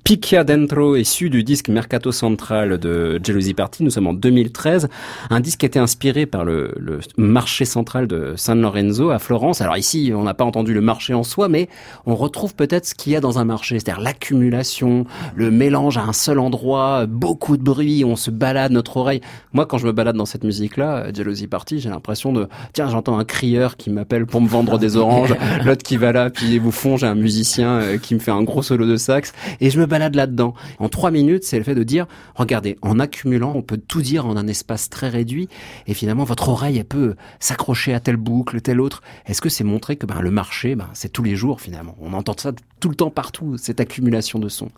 Picchia 0.05 0.43
Dentro, 0.43 0.97
issu 0.97 1.31
du 1.31 1.45
disque 1.45 1.69
Mercato 1.69 2.11
Central 2.11 2.79
de 2.79 3.21
Jealousy 3.23 3.55
Party, 3.55 3.85
nous 3.85 3.91
sommes 3.91 4.09
en 4.09 4.13
2013. 4.13 4.89
Un 5.31 5.39
disque 5.39 5.61
qui 5.61 5.67
a 5.67 5.69
été 5.69 5.79
inspiré 5.79 6.27
par 6.27 6.45
le, 6.45 6.75
le 6.77 6.99
marché 7.17 7.65
central 7.65 8.09
de 8.09 8.35
San 8.37 8.61
Lorenzo 8.61 9.11
à 9.11 9.21
Florence. 9.21 9.61
Alors 9.61 9.77
ici, 9.77 10.13
on 10.13 10.25
n'a 10.25 10.35
pas 10.35 10.45
entendu 10.45 10.75
le 10.75 10.81
marché 10.81 11.15
en 11.15 11.23
soi, 11.23 11.49
mais 11.49 11.69
on 12.05 12.17
retrouve 12.17 12.57
peut-être 12.57 12.85
ce 12.85 12.97
qu'il 12.97 13.13
y 13.13 13.17
a 13.17 13.21
dans 13.21 13.39
un 13.39 13.45
marché, 13.45 13.79
c'est-à-dire 13.79 14.03
l'accumulation, 14.03 15.07
le 15.37 15.53
mélange 15.53 15.99
à 15.99 16.03
un 16.03 16.13
seul 16.13 16.41
endroit, 16.41 17.07
beaucoup 17.07 17.57
de 17.57 17.63
bruit, 17.63 18.05
on 18.05 18.17
se 18.17 18.33
balade 18.33 18.73
notre 18.73 18.97
oreille. 18.97 19.21
Moi, 19.53 19.67
quand 19.67 19.79
je 19.79 19.87
me 19.87 19.93
balade 19.93 20.17
dans 20.17 20.27
cette 20.27 20.43
musique-là, 20.43 21.13
Jealousy 21.15 21.47
Party, 21.47 21.79
j'ai 21.79 21.91
l'impression 21.91 22.33
de, 22.33 22.49
tiens, 22.73 22.89
j'entends 22.89 23.21
un 23.21 23.25
crieur 23.25 23.77
qui 23.77 23.89
m'appelle 23.91 24.27
pour 24.27 24.41
me 24.41 24.49
vendre 24.49 24.81
des 24.81 24.97
oranges, 24.97 25.35
l'autre 25.65 25.85
qui 25.85 25.97
va 25.97 26.11
là, 26.11 26.29
puis 26.29 26.59
au 26.59 26.73
fond, 26.73 26.97
j'ai 26.97 27.07
un 27.07 27.15
musicien 27.15 27.69
euh, 27.75 27.99
qui 27.99 28.17
me 28.17 28.21
fait 28.21 28.33
un 28.33 28.43
gros 28.43 28.63
solo 28.63 28.85
de 28.85 28.97
sax, 28.97 29.33
et 29.61 29.71
je 29.71 29.79
me 29.79 29.92
balade 29.93 30.15
là-dedans. 30.15 30.55
En 30.79 30.89
trois 30.89 31.11
minutes, 31.11 31.45
c'est 31.45 31.59
le 31.59 31.65
fait 31.65 31.75
de 31.75 31.85
dire, 31.85 32.07
regardez, 32.35 32.77
en 32.83 32.99
accumulant, 32.99 33.53
on 33.55 33.63
peut 33.63 33.77
tout 33.77 34.03
dire 34.03 34.27
en 34.27 34.37
un 34.37 34.49
espace 34.49 34.89
très 34.89 35.09
réduit, 35.09 35.49
et 35.87 35.95
finalement, 35.95 36.25
votre 36.25 36.49
oreille, 36.49 36.79
elle 36.79 36.85
peut 36.85 37.15
s'accrocher 37.41 37.95
à 37.95 38.01
telle 38.01 38.17
boucle, 38.17 38.61
telle 38.61 38.81
autre. 38.81 39.03
Est-ce 39.27 39.41
que 39.41 39.49
c'est 39.49 39.65
montrer 39.65 39.97
que 39.97 40.07
ben, 40.07 40.21
le 40.21 40.31
marché, 40.31 40.75
ben, 40.75 40.89
c'est 40.95 41.13
tous 41.13 41.23
les 41.23 41.37
jours 41.37 41.61
finalement? 41.61 41.95
On 42.01 42.13
entend 42.15 42.35
ça 42.37 42.53
tout 42.81 42.89
le 42.89 42.95
temps 42.95 43.11
partout, 43.11 43.57
cette 43.59 43.81
accumulation 43.81 44.39
de 44.39 44.49
sons. 44.49 44.71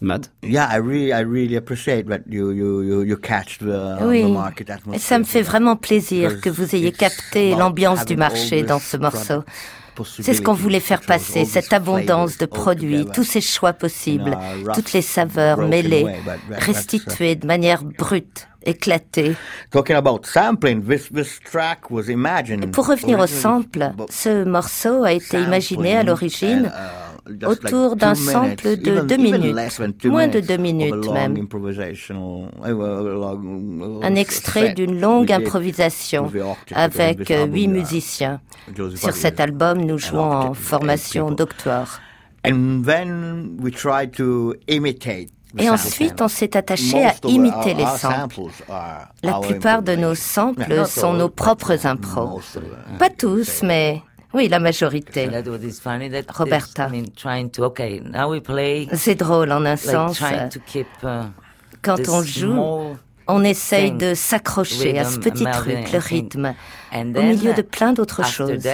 Mad 0.00 0.26
Yeah, 0.44 0.68
I 0.70 0.78
really, 0.78 1.08
I 1.10 1.24
really 1.24 1.56
appreciate 1.56 2.06
that 2.08 2.20
you, 2.28 2.52
you, 2.52 2.82
you, 2.82 3.02
you 3.02 3.16
catch 3.16 3.58
the, 3.58 3.96
Oui, 4.02 4.22
the 4.22 4.30
market 4.30 4.68
et 4.68 4.72
atmosphere. 4.72 5.00
ça 5.00 5.18
me 5.18 5.24
fait 5.24 5.42
vraiment 5.42 5.74
plaisir 5.74 6.40
que 6.40 6.50
vous 6.50 6.76
ayez 6.76 6.92
capté 6.92 7.56
l'ambiance 7.56 8.04
du 8.04 8.16
marché 8.16 8.62
dans 8.62 8.78
ce 8.78 8.96
morceau. 8.96 9.42
C'est 10.04 10.34
ce 10.34 10.42
qu'on 10.42 10.54
voulait 10.54 10.80
faire 10.80 11.00
passer, 11.00 11.44
cette 11.44 11.72
abondance 11.72 12.38
de 12.38 12.46
produits, 12.46 13.06
tous 13.14 13.24
ces 13.24 13.40
choix 13.40 13.72
possibles, 13.72 14.36
toutes 14.74 14.92
les 14.92 15.02
saveurs 15.02 15.58
mêlées, 15.58 16.06
restituées 16.50 17.36
de 17.36 17.46
manière 17.46 17.82
brute, 17.84 18.48
was 21.90 22.08
imagined. 22.08 22.70
Pour 22.72 22.86
revenir 22.86 23.18
au 23.18 23.26
sample, 23.26 23.92
ce 24.10 24.44
morceau 24.44 25.04
a 25.04 25.12
été 25.12 25.40
imaginé 25.40 25.96
à 25.96 26.02
l'origine 26.02 26.70
uh, 26.74 27.07
autour 27.46 27.96
d'un 27.96 28.14
sample 28.14 28.76
de 28.76 29.00
deux 29.00 29.16
minutes, 29.16 29.56
moins 30.04 30.28
de 30.28 30.40
deux 30.40 30.56
minutes 30.56 31.08
même. 31.12 31.36
improvisational- 31.36 32.50
uh, 32.66 34.04
Un 34.04 34.14
extrait 34.14 34.74
d'une 34.74 35.00
longue 35.00 35.32
improvisation 35.32 36.30
avec 36.74 37.28
huit 37.52 37.68
musiciens. 37.68 38.40
Sur 38.96 39.12
cet 39.12 39.40
album, 39.40 39.80
nous 39.84 39.98
jouons 39.98 40.30
en 40.32 40.54
formation 40.54 41.30
doctoire. 41.30 42.00
And 42.46 42.82
then 42.84 43.56
we 43.60 43.72
tried 43.72 44.12
to 44.16 44.54
imitate 44.68 45.28
the 45.56 45.62
Et 45.62 45.70
ensuite, 45.70 46.20
on 46.22 46.28
s'est 46.28 46.56
attaché 46.56 47.04
à 47.04 47.14
imiter 47.26 47.74
les 47.74 47.84
samples. 47.98 48.42
La 49.22 49.40
plupart 49.40 49.82
de 49.82 49.96
nos 49.96 50.14
samples 50.14 50.86
sont 50.86 51.14
nos 51.14 51.28
propres 51.28 51.84
impros. 51.84 52.40
Pas 52.98 53.10
tous, 53.10 53.62
mais 53.62 54.02
oui, 54.34 54.48
la 54.48 54.58
majorité. 54.58 55.28
Roberta. 56.28 56.90
C'est 58.92 59.14
drôle 59.14 59.52
en 59.52 59.64
un 59.64 59.76
sens. 59.76 60.22
keep 60.66 60.86
uh, 61.02 61.28
Quand 61.82 62.08
on 62.08 62.22
joue, 62.22 62.96
on 63.26 63.44
essaye 63.44 63.92
de 63.92 64.14
s'accrocher 64.14 64.98
à 64.98 65.04
ce 65.04 65.18
petit 65.18 65.44
truc, 65.44 65.92
le 65.92 65.98
rythme, 65.98 66.54
au 66.94 67.22
milieu 67.22 67.54
de 67.54 67.62
plein 67.62 67.92
d'autres 67.92 68.20
after 68.20 68.32
choses. 68.32 68.66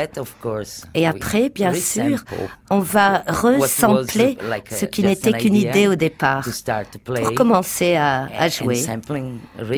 Et 0.94 1.06
we 1.06 1.06
après, 1.06 1.48
bien 1.48 1.74
sûr, 1.74 2.24
on 2.70 2.80
va 2.80 3.22
a- 3.26 3.32
ce 3.66 4.84
qui 4.86 5.02
n'était 5.02 5.32
qu'une 5.32 5.54
idea 5.54 5.70
idée 5.70 5.88
au 5.88 5.94
départ 5.94 6.44
to 6.44 6.50
start 6.50 6.90
to 6.92 6.98
play, 6.98 7.22
pour 7.22 7.34
commencer 7.34 7.96
à, 7.96 8.48
jouer. 8.48 8.82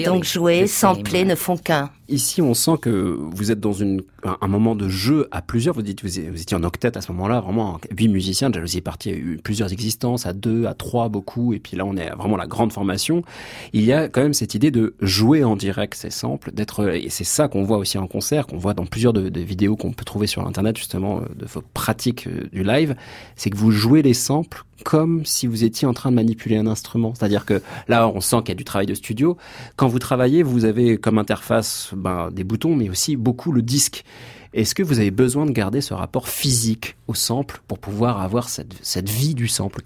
Donc 0.04 0.24
jouer, 0.24 0.66
sampler 0.66 1.24
ne 1.24 1.34
font 1.34 1.56
qu'un. 1.56 1.90
Ici, 2.08 2.40
on 2.40 2.54
sent 2.54 2.78
que 2.80 3.18
vous 3.18 3.50
êtes 3.50 3.58
dans 3.58 3.72
une, 3.72 4.00
un, 4.22 4.46
moment 4.46 4.76
de 4.76 4.88
jeu 4.88 5.26
à 5.32 5.42
plusieurs. 5.42 5.74
Vous 5.74 5.82
dites, 5.82 6.04
vous, 6.04 6.08
vous 6.30 6.40
étiez 6.40 6.56
en 6.56 6.62
octet 6.62 6.96
à 6.96 7.00
ce 7.00 7.10
moment-là, 7.10 7.40
vraiment 7.40 7.80
huit 7.90 8.06
musiciens. 8.06 8.52
Jalousie 8.52 8.78
est 8.78 8.80
parti, 8.82 9.10
il 9.10 9.12
y 9.12 9.16
a 9.16 9.18
eu 9.18 9.40
plusieurs 9.42 9.72
existences, 9.72 10.24
à 10.24 10.32
deux, 10.32 10.66
à 10.66 10.74
trois, 10.74 11.08
beaucoup. 11.08 11.52
Et 11.52 11.58
puis 11.58 11.76
là, 11.76 11.84
on 11.84 11.96
est 11.96 12.08
à 12.08 12.14
vraiment 12.14 12.36
la 12.36 12.46
grande 12.46 12.72
formation. 12.72 13.24
Il 13.72 13.82
y 13.82 13.92
a 13.92 14.08
quand 14.08 14.22
même 14.22 14.34
cette 14.34 14.54
idée 14.54 14.70
de 14.70 14.94
jouer 15.00 15.42
en 15.42 15.56
direct 15.56 15.94
ces 15.94 16.10
samples, 16.10 16.52
d'être, 16.52 16.94
et 16.94 17.08
c'est 17.10 17.24
ça 17.24 17.48
qu'on 17.48 17.64
voit 17.64 17.78
aussi 17.78 17.98
en 17.98 18.06
concert, 18.06 18.25
qu'on 18.46 18.58
voit 18.58 18.74
dans 18.74 18.86
plusieurs 18.86 19.12
de, 19.12 19.28
de 19.28 19.40
vidéos 19.40 19.76
qu'on 19.76 19.92
peut 19.92 20.04
trouver 20.04 20.26
sur 20.26 20.46
Internet, 20.46 20.76
justement, 20.76 21.18
euh, 21.18 21.34
de 21.34 21.46
vos 21.46 21.62
pratiques 21.74 22.26
euh, 22.26 22.48
du 22.52 22.62
live. 22.62 22.94
C'est 23.36 23.50
que 23.50 23.56
vous 23.56 23.70
jouez 23.70 24.02
les 24.02 24.14
samples 24.14 24.64
comme 24.84 25.24
si 25.24 25.46
vous 25.46 25.64
étiez 25.64 25.88
en 25.88 25.94
train 25.94 26.10
de 26.10 26.16
manipuler 26.16 26.56
un 26.56 26.66
instrument. 26.66 27.14
C'est-à-dire 27.14 27.44
que 27.44 27.62
là, 27.88 28.08
on 28.08 28.20
sent 28.20 28.38
qu'il 28.40 28.48
y 28.50 28.52
a 28.52 28.56
du 28.56 28.64
travail 28.64 28.86
de 28.86 28.94
studio. 28.94 29.36
Quand 29.76 29.88
vous 29.88 29.98
travaillez, 29.98 30.42
vous 30.42 30.64
avez 30.64 30.98
comme 30.98 31.18
interface 31.18 31.90
ben, 31.96 32.30
des 32.30 32.44
boutons, 32.44 32.76
mais 32.76 32.90
aussi 32.90 33.16
beaucoup 33.16 33.52
le 33.52 33.62
disque. 33.62 34.04
Est-ce 34.52 34.74
que 34.74 34.82
vous 34.82 34.98
avez 34.98 35.10
besoin 35.10 35.46
de 35.46 35.50
garder 35.52 35.80
ce 35.80 35.94
rapport 35.94 36.28
physique 36.28 36.96
au 37.08 37.14
sample 37.14 37.60
pour 37.68 37.78
pouvoir 37.78 38.20
avoir 38.20 38.48
cette, 38.48 38.74
cette 38.82 39.08
vie 39.08 39.34
du 39.34 39.48
sample? 39.48 39.82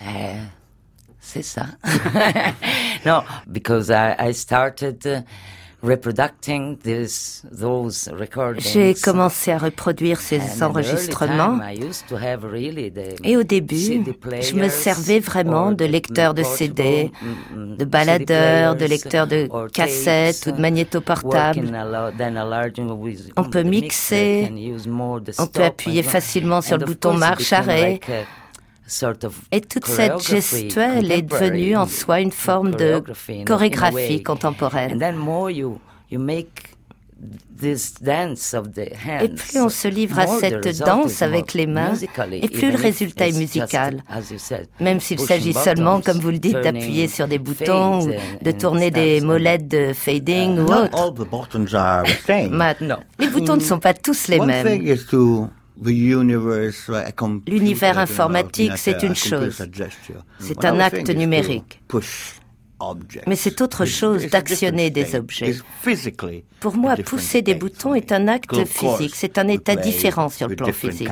Uh, 0.00 0.04
C'est 1.26 1.42
ça. 1.42 1.66
no, 3.04 3.22
because 3.50 3.90
I, 3.90 4.14
I 4.28 4.32
started 4.32 5.24
J'ai 8.58 8.94
commencé 8.94 9.52
à 9.52 9.58
reproduire 9.58 10.20
ces 10.20 10.40
enregistrements. 10.62 11.58
Et 13.24 13.36
au 13.36 13.42
début, 13.42 13.76
je 14.42 14.54
me 14.54 14.68
servais 14.68 15.20
vraiment 15.20 15.66
or 15.68 15.72
de 15.72 15.86
the 15.86 15.90
lecteurs 15.90 16.34
de 16.34 16.42
CD, 16.42 17.10
mm, 17.54 17.56
mm, 17.72 17.76
de 17.76 17.84
baladeurs, 17.84 18.74
de 18.76 18.84
lecteurs 18.86 19.26
de 19.26 19.48
cassettes 19.72 20.46
ou 20.46 20.52
de 20.52 20.60
magnétos 20.60 21.00
portables. 21.00 21.58
working 21.60 21.74
a 21.74 21.84
lot, 21.84 22.16
then 22.16 22.36
a 22.36 22.44
large 22.44 22.78
with- 22.78 23.30
On 23.36 23.44
peut 23.44 23.62
mixer, 23.62 24.48
on 25.38 25.46
peut 25.46 25.62
appuyer 25.62 26.00
and- 26.00 26.10
facilement 26.10 26.60
sur 26.60 26.78
le 26.78 26.86
bouton 26.86 27.10
course 27.10 27.20
Et 29.52 29.60
toute 29.60 29.86
cette 29.86 30.20
gestuelle 30.20 31.10
est 31.10 31.22
devenue 31.22 31.76
en 31.76 31.86
soi 31.86 32.20
une 32.20 32.32
forme 32.32 32.72
de 32.72 33.02
chorégraphie 33.44 34.22
contemporaine. 34.22 34.94
And 34.94 34.98
then 34.98 35.16
more 35.16 35.50
you 35.50 35.80
you 36.10 36.20
make 36.20 36.76
this 37.58 37.94
dance 38.00 38.54
of 38.54 38.74
the 38.74 38.92
hands. 38.92 39.24
Et 39.24 39.28
plus 39.28 39.58
on 39.58 39.68
se 39.68 39.88
livre 39.88 40.18
à 40.18 40.26
cette 40.26 40.78
danse 40.78 41.22
avec 41.22 41.54
les 41.54 41.66
mains, 41.66 41.94
et 42.30 42.48
plus 42.48 42.70
le 42.70 42.76
résultat 42.76 43.28
est 43.28 43.36
musical. 43.38 44.02
as 44.08 44.30
you 44.30 44.38
said, 44.38 44.68
Même 44.80 45.00
s'il 45.00 45.18
s'agit 45.20 45.54
seulement, 45.54 46.00
comme 46.00 46.18
vous 46.18 46.30
le 46.30 46.38
dites, 46.38 46.60
d'appuyer 46.60 47.08
sur 47.08 47.26
des 47.26 47.38
boutons 47.38 48.06
ou 48.06 48.12
de 48.42 48.50
tourner 48.50 48.90
des 48.90 49.20
molettes 49.20 49.68
de 49.68 49.92
fading 49.94 50.58
ou 50.58 50.72
autre. 50.72 51.14
Maintenant, 52.50 53.00
les 53.18 53.28
boutons 53.28 53.56
ne 53.56 53.60
sont 53.60 53.78
pas 53.78 53.94
tous 53.94 54.28
les 54.28 54.40
mêmes. 54.40 54.96
L'univers 57.46 57.98
informatique, 57.98 58.72
c'est 58.76 59.02
une 59.02 59.14
chose. 59.14 59.62
C'est 60.38 60.64
un 60.64 60.80
acte 60.80 61.10
numérique. 61.10 61.80
Mais 63.26 63.36
c'est 63.36 63.60
autre 63.60 63.84
chose 63.84 64.26
d'actionner 64.28 64.90
des 64.90 65.14
objets. 65.14 65.56
Pour 66.60 66.76
moi, 66.76 66.96
pousser 66.96 67.42
des 67.42 67.54
boutons 67.54 67.94
est 67.94 68.12
un 68.12 68.28
acte 68.28 68.64
physique, 68.64 69.14
c'est 69.14 69.38
un 69.38 69.48
état 69.48 69.76
différent 69.76 70.28
sur 70.28 70.48
le 70.48 70.56
plan 70.56 70.72
physique. 70.72 71.08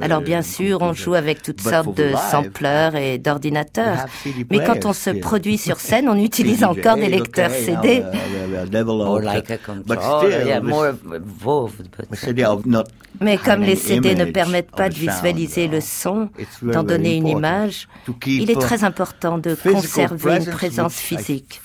Alors 0.00 0.20
bien 0.20 0.38
and 0.38 0.42
sûr, 0.42 0.78
on 0.82 0.92
joue 0.92 1.14
avec 1.14 1.42
toutes 1.42 1.60
sortes 1.60 1.96
de 1.96 2.12
sampleurs 2.30 2.96
et 2.96 3.14
we 3.14 3.20
d'ordinateurs. 3.20 4.06
Mais 4.50 4.64
quand 4.64 4.84
on 4.84 4.92
se 4.92 5.10
produit 5.10 5.58
sur 5.58 5.80
scène, 5.80 6.08
on 6.08 6.18
utilise 6.18 6.64
encore 6.64 6.96
des 6.96 7.08
lecteurs 7.08 7.50
CD. 7.50 8.02
Mais 13.20 13.38
comme 13.38 13.62
les 13.62 13.76
CD 13.76 14.14
ne 14.14 14.24
permettent 14.24 14.70
pas 14.70 14.88
de 14.88 14.94
visualiser 14.94 15.68
le 15.68 15.78
uh, 15.78 15.82
son, 15.82 16.28
d'en 16.62 16.82
donner 16.82 17.16
une 17.16 17.28
image, 17.28 17.88
il 18.26 18.50
est 18.50 18.60
très 18.60 18.84
important 18.84 19.38
de 19.38 19.54
conserver 19.54 20.36
une 20.36 20.46
présence 20.46 20.96
physique. 20.96 21.60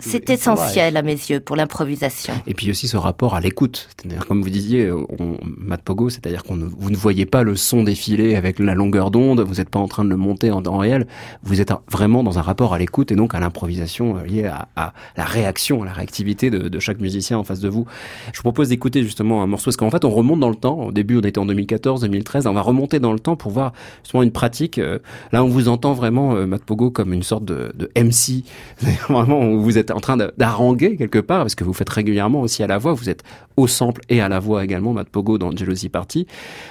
C'est 0.00 0.30
essentiel 0.30 0.96
à 0.96 1.02
mes 1.02 1.12
yeux 1.12 1.40
pour 1.40 1.56
l'improvisation. 1.56 2.34
Et 2.46 2.54
puis 2.54 2.70
aussi 2.70 2.88
ce 2.88 2.96
rapport 2.96 3.34
à 3.34 3.40
l'écoute. 3.40 3.88
C'est-à-dire, 3.88 4.26
comme 4.26 4.42
vous 4.42 4.50
disiez, 4.50 4.90
on, 4.90 5.38
Matt 5.42 5.82
Pogo, 5.82 6.10
c'est-à-dire 6.10 6.33
qu'on 6.42 6.56
ne, 6.56 6.64
vous 6.64 6.90
ne 6.90 6.96
voyez 6.96 7.26
pas 7.26 7.42
le 7.42 7.56
son 7.56 7.82
défiler 7.82 8.34
avec 8.34 8.58
la 8.58 8.74
longueur 8.74 9.10
d'onde, 9.10 9.40
vous 9.40 9.54
n'êtes 9.54 9.68
pas 9.68 9.78
en 9.78 9.88
train 9.88 10.04
de 10.04 10.10
le 10.10 10.16
monter 10.16 10.50
en 10.50 10.62
temps 10.62 10.78
réel, 10.78 11.06
vous 11.42 11.60
êtes 11.60 11.72
vraiment 11.90 12.22
dans 12.22 12.38
un 12.38 12.42
rapport 12.42 12.74
à 12.74 12.78
l'écoute 12.78 13.12
et 13.12 13.16
donc 13.16 13.34
à 13.34 13.40
l'improvisation 13.40 14.16
euh, 14.16 14.24
liée 14.24 14.50
à, 14.76 14.92
la 15.16 15.24
réaction, 15.24 15.82
à 15.82 15.86
la 15.86 15.92
réactivité 15.92 16.50
de, 16.50 16.78
chaque 16.80 17.00
musicien 17.00 17.38
en 17.38 17.44
face 17.44 17.60
de 17.60 17.68
vous. 17.68 17.86
Je 18.32 18.38
vous 18.38 18.42
propose 18.42 18.68
d'écouter 18.68 19.02
justement 19.02 19.42
un 19.42 19.46
morceau, 19.46 19.66
parce 19.66 19.76
qu'en 19.76 19.90
fait 19.90 20.04
on 20.04 20.10
remonte 20.10 20.40
dans 20.40 20.50
le 20.50 20.56
temps. 20.56 20.86
Au 20.86 20.92
début 20.92 21.18
on 21.18 21.20
était 21.20 21.38
en 21.38 21.46
2014, 21.46 22.02
2013, 22.02 22.46
on 22.46 22.52
va 22.52 22.60
remonter 22.62 22.98
dans 22.98 23.12
le 23.12 23.20
temps 23.20 23.36
pour 23.36 23.52
voir 23.52 23.72
justement 24.02 24.22
une 24.22 24.32
pratique. 24.32 24.78
euh, 24.78 24.98
Là 25.32 25.44
on 25.44 25.48
vous 25.48 25.68
entend 25.68 25.92
vraiment, 25.92 26.34
euh, 26.34 26.46
Matt 26.46 26.64
Pogo, 26.64 26.90
comme 26.90 27.12
une 27.12 27.22
sorte 27.22 27.44
de, 27.44 27.72
de 27.74 27.90
MC. 27.96 28.44
C'est-à-dire 28.76 29.06
Vraiment, 29.08 29.54
vous 29.56 29.78
êtes 29.78 29.90
en 29.90 30.00
train 30.00 30.16
d'haranguer 30.16 30.96
quelque 30.96 31.18
part, 31.18 31.42
parce 31.42 31.54
que 31.54 31.64
vous 31.64 31.72
faites 31.72 31.88
régulièrement 31.88 32.40
aussi 32.40 32.62
à 32.62 32.66
la 32.66 32.78
voix, 32.78 32.92
vous 32.92 33.08
êtes 33.08 33.22
au 33.56 33.66
sample 33.66 34.00
et 34.08 34.20
à 34.20 34.28
la 34.28 34.38
voix 34.38 34.64
également, 34.64 34.92
Matt 34.92 35.08
Pogo 35.08 35.38
dans 35.38 35.54
Jealousy 35.54 35.88
Party. 35.88 36.26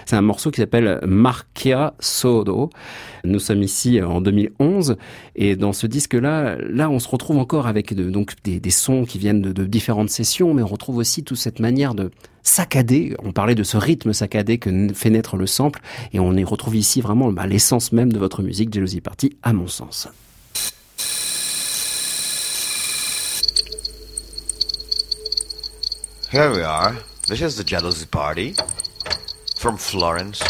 C'est 0.06 0.16
un 0.16 0.22
morceau 0.22 0.52
qui 0.52 0.62
s'appelle 0.62 1.00
Markia 1.06 1.94
Sodo. 2.00 2.70
Nous 3.24 3.40
sommes 3.40 3.64
ici 3.64 4.02
en 4.02 4.22
2011 4.22 4.98
et 5.36 5.56
dans 5.56 5.74
ce 5.74 5.88
disque-là, 5.88 6.58
là, 6.58 6.90
on 6.90 7.00
se 7.00 7.08
retrouve 7.08 7.38
encore 7.38 7.68
avec 7.68 7.94
donc 7.94 8.34
des, 8.44 8.70
sons 8.70 9.06
qui 9.06 9.18
viennent 9.18 9.42
de, 9.42 9.66
différentes 9.66 10.10
sessions, 10.10 10.54
mais 10.54 10.62
on 10.62 10.68
retrouve 10.68 10.98
aussi 10.98 11.24
toute 11.24 11.38
cette 11.38 11.60
manière 11.60 11.96
de 11.96 12.12
saccader. 12.44 13.16
On 13.24 13.32
parlait 13.32 13.56
de 13.56 13.64
ce 13.64 13.78
rythme 13.78 14.14
saccadé 14.14 14.58
que 14.58 14.94
fait 14.94 15.10
naître 15.10 15.38
le 15.38 15.48
sample 15.48 15.82
et 16.12 16.20
on 16.20 16.34
y 16.34 16.44
retrouve 16.44 16.76
ici 16.76 17.02
vraiment 17.02 17.32
bah, 17.32 17.48
l'essence 17.48 17.92
même 17.92 18.12
de 18.12 18.20
votre 18.20 18.42
musique 18.42 18.74
Jealousy 18.74 19.02
Party, 19.02 19.38
à 19.44 19.54
mon 19.54 19.68
sens. 19.68 20.10
Here 26.34 26.52
we 26.52 26.64
are. 26.64 26.98
This 27.28 27.44
is 27.44 27.58
the 27.58 27.64
Jealousy 27.64 28.08
Party 28.08 28.56
from 29.56 29.78
Florence. 29.78 30.42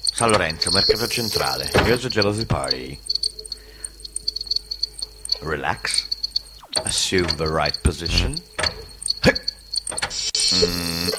San 0.00 0.32
Lorenzo, 0.32 0.72
Mercato 0.72 1.06
Centrale. 1.06 1.68
Here's 1.86 2.02
the 2.02 2.10
Jealousy 2.10 2.44
Party. 2.44 2.98
Relax. 5.40 6.10
Assume 6.84 7.28
the 7.36 7.46
right 7.46 7.80
position. 7.84 8.34
Mm. 10.50 11.12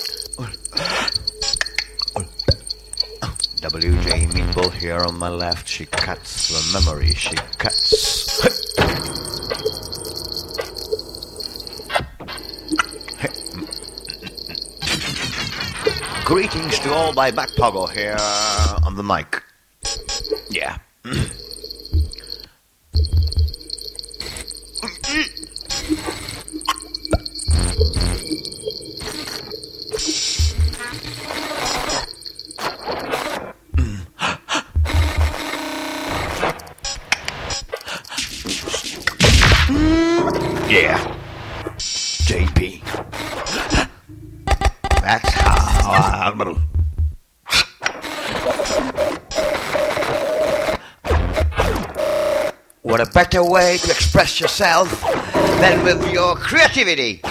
WJ 3.61 4.28
Meatball 4.34 4.74
here 4.74 4.99
on 4.99 5.18
my 5.18 5.30
left. 5.30 5.70
She 5.70 5.86
cuts 5.86 6.49
the 6.49 6.82
memory. 6.82 7.14
She 7.14 7.36
cuts. 7.57 8.23
Greetings 16.26 16.80
to 16.80 16.94
all 16.94 17.14
by 17.14 17.32
Back 17.32 17.50
Poggle 17.50 17.92
here 17.92 18.16
on 18.86 18.96
the 18.96 19.04
mic. 19.04 19.44
Yeah. 20.50 20.78
Yeah. 21.04 21.26
Better 53.14 53.43
way 53.43 53.78
to 53.78 53.91
express 53.91 54.39
yourself 54.39 54.89
than 55.61 55.84
with 55.84 56.11
your 56.11 56.36
creativity? 56.36 57.22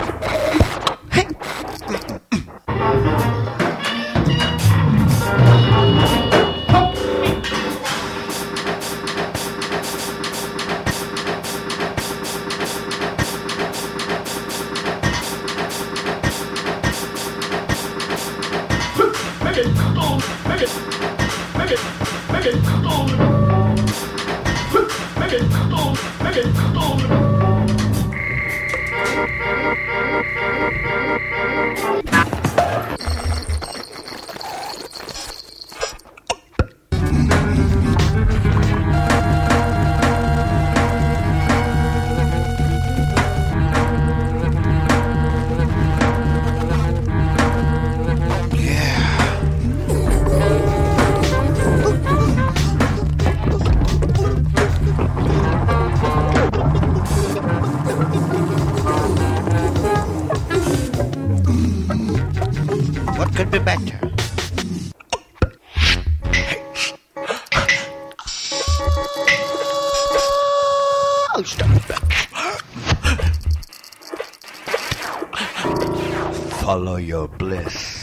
Follow 76.63 76.95
your 76.95 77.27
bliss. 77.27 78.02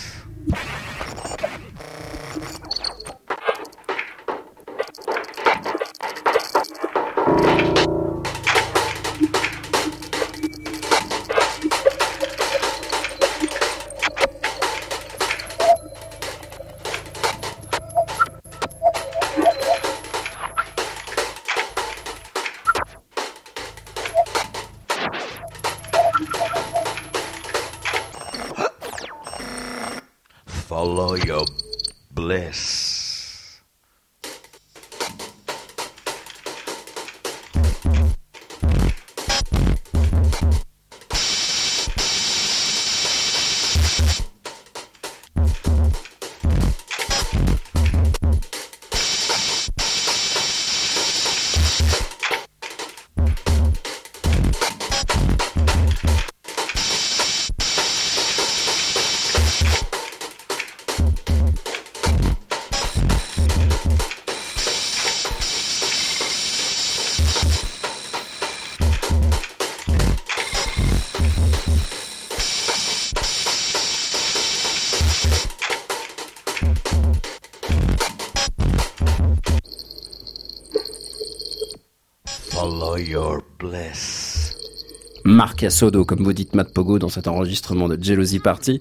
Marc 85.59 85.73
Assodo, 85.73 86.05
comme 86.05 86.23
vous 86.23 86.31
dites 86.31 86.55
Matt 86.55 86.73
Pogo 86.73 86.99
dans 86.99 87.09
cet 87.09 87.27
enregistrement 87.27 87.89
de 87.89 88.01
Jealousy 88.01 88.39
Party. 88.39 88.79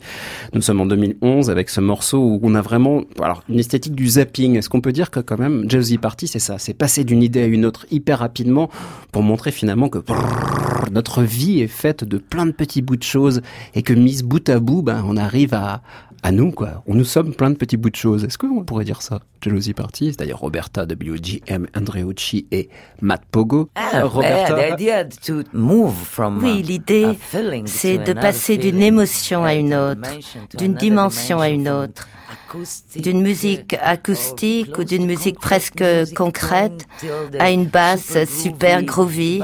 Nous 0.53 0.63
sommes 0.63 0.81
en 0.81 0.87
2011 0.87 1.51
avec 1.51 1.71
ce 1.71 1.81
morceau 1.81 2.21
où 2.21 2.39
on 2.45 2.55
a 2.55 2.63
vraiment 2.63 3.03
alors 3.21 3.43
une 3.49 3.59
esthétique 3.59 3.97
du 3.97 4.07
zapping. 4.07 4.57
Est-ce 4.57 4.69
qu'on 4.69 4.81
peut 4.81 4.93
dire 4.93 5.11
que 5.11 5.19
quand 5.19 5.41
même 5.41 5.69
Jealousy 5.69 5.99
Party 5.99 6.29
c'est 6.29 6.39
ça, 6.39 6.57
c'est 6.59 6.75
passer 6.75 7.03
d'une 7.03 7.21
idée 7.21 7.43
à 7.43 7.47
une 7.47 7.67
autre 7.67 7.85
hyper 7.91 8.21
rapidement 8.21 8.71
pour 9.11 9.25
montrer 9.25 9.51
finalement 9.51 9.89
que 9.89 9.99
notre 10.93 11.25
vie 11.25 11.63
est 11.63 11.67
faite 11.67 12.05
de 12.05 12.17
plein 12.17 12.47
de 12.47 12.53
petits 12.53 12.81
bouts 12.81 12.97
de 12.97 13.03
choses 13.03 13.43
et 13.75 13.83
que 13.83 13.93
mise 13.93 14.23
bout 14.23 14.49
à 14.49 14.61
bout, 14.61 14.83
ben 14.83 15.05
on 15.05 15.17
arrive 15.17 15.55
à 15.55 15.83
à 16.23 16.33
nous 16.33 16.51
quoi. 16.51 16.83
On 16.87 16.95
nous 16.95 17.05
sommes 17.05 17.35
plein 17.35 17.51
de 17.51 17.57
petits 17.57 17.77
bouts 17.77 17.91
de 17.91 17.97
choses. 17.97 18.25
Est-ce 18.25 18.39
qu'on 18.39 18.65
pourrait 18.65 18.85
dire 18.85 19.03
ça? 19.03 19.21
Jealousy 19.41 19.75
Party, 19.75 20.07
c'est-à-dire 20.07 20.39
Roberta 20.39 20.85
WGM 20.85 21.67
Andreucci 21.77 22.47
et 22.51 22.69
Matt 23.01 23.23
Pogo. 23.31 23.71
Ah, 23.75 24.03
the 24.03 24.73
idea 24.73 25.05
to 25.05 25.43
move 25.53 25.95
from 25.95 26.43
Oui, 26.43 26.61
uh, 26.61 26.63
l'idée, 26.63 27.19
c'est 27.67 27.99
de 27.99 28.13
passer 28.13 28.57
d'une 28.57 28.83
émotion 28.83 29.45
à 29.45 29.55
une 29.55 29.75
autre, 29.75 30.09
d'une 30.57 30.75
dimension 30.75 31.41
à 31.41 31.49
une 31.49 31.69
autre, 31.69 32.09
d'une 32.97 33.23
musique 33.23 33.77
acoustique 33.81 34.77
ou 34.79 34.85
d'une 34.85 35.07
musique 35.07 35.39
presque 35.39 35.85
concrète 36.17 36.87
à 37.39 37.51
une 37.51 37.67
basse 37.67 38.17
super 38.27 38.83
groovy, 38.83 39.43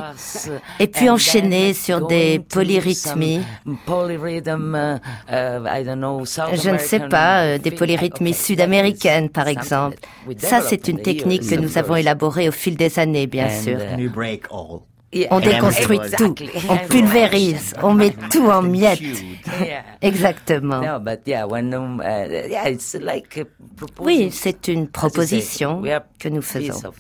et 0.80 0.86
puis 0.86 1.10
enchaîner 1.10 1.74
sur 1.74 2.06
des 2.06 2.38
polyrythmies. 2.38 3.42
Je 3.76 4.00
ne 6.70 6.78
sais 6.78 7.00
pas, 7.00 7.42
euh, 7.42 7.58
des 7.58 7.70
polyrythmies 7.70 8.34
sud-américaines 8.34 9.28
par 9.28 9.48
exemple. 9.48 9.83
Ça, 10.38 10.60
c'est 10.60 10.88
une 10.88 11.00
technique 11.00 11.48
que 11.48 11.54
nous 11.54 11.78
avons 11.78 11.96
élaborée 11.96 12.48
au 12.48 12.52
fil 12.52 12.76
des 12.76 12.98
années, 12.98 13.26
bien 13.26 13.48
sûr. 13.48 13.78
All. 13.80 14.80
On 15.30 15.38
déconstruit 15.38 16.00
tout, 16.16 16.34
on 16.68 16.76
pulvérise, 16.88 17.74
on 17.82 17.94
met 17.94 18.12
tout 18.32 18.46
en 18.46 18.62
miettes. 18.62 19.00
Exactement. 20.02 20.80
No, 20.80 20.98
but 20.98 21.20
yeah, 21.26 21.46
when 21.46 21.72
um, 21.72 22.00
uh, 22.00 22.26
yeah, 22.48 22.66
it's 22.68 22.94
like 22.94 23.36
a 23.38 23.44
proposal. 23.76 24.04
Oui, 24.04 24.30
c'est 24.32 24.66
une 24.66 24.80
As 24.80 24.82
you 24.82 24.86
say, 24.86 24.90
proposition 24.92 25.80
we 25.82 25.92
are 25.92 26.02
que 26.18 26.28
nous 26.28 26.42
faisons. 26.42 26.92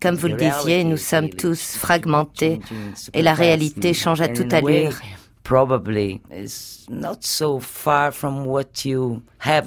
Comme 0.00 0.16
vous 0.16 0.28
le 0.28 0.36
the 0.36 0.38
disiez, 0.38 0.76
reality 0.76 0.84
nous 0.86 0.96
sommes 0.96 1.28
tous 1.28 1.76
fragmentés 1.76 2.60
et 3.12 3.22
la 3.22 3.34
réalité 3.34 3.92
change 3.92 4.22
à 4.22 4.28
toute 4.28 4.52
allure. 4.54 4.92
Probably 5.44 6.20
is 6.30 6.86
not 6.88 7.18
so 7.20 7.58
far 7.58 8.12
from 8.12 8.46
what 8.46 8.84
you 8.84 9.20
have. 9.40 9.66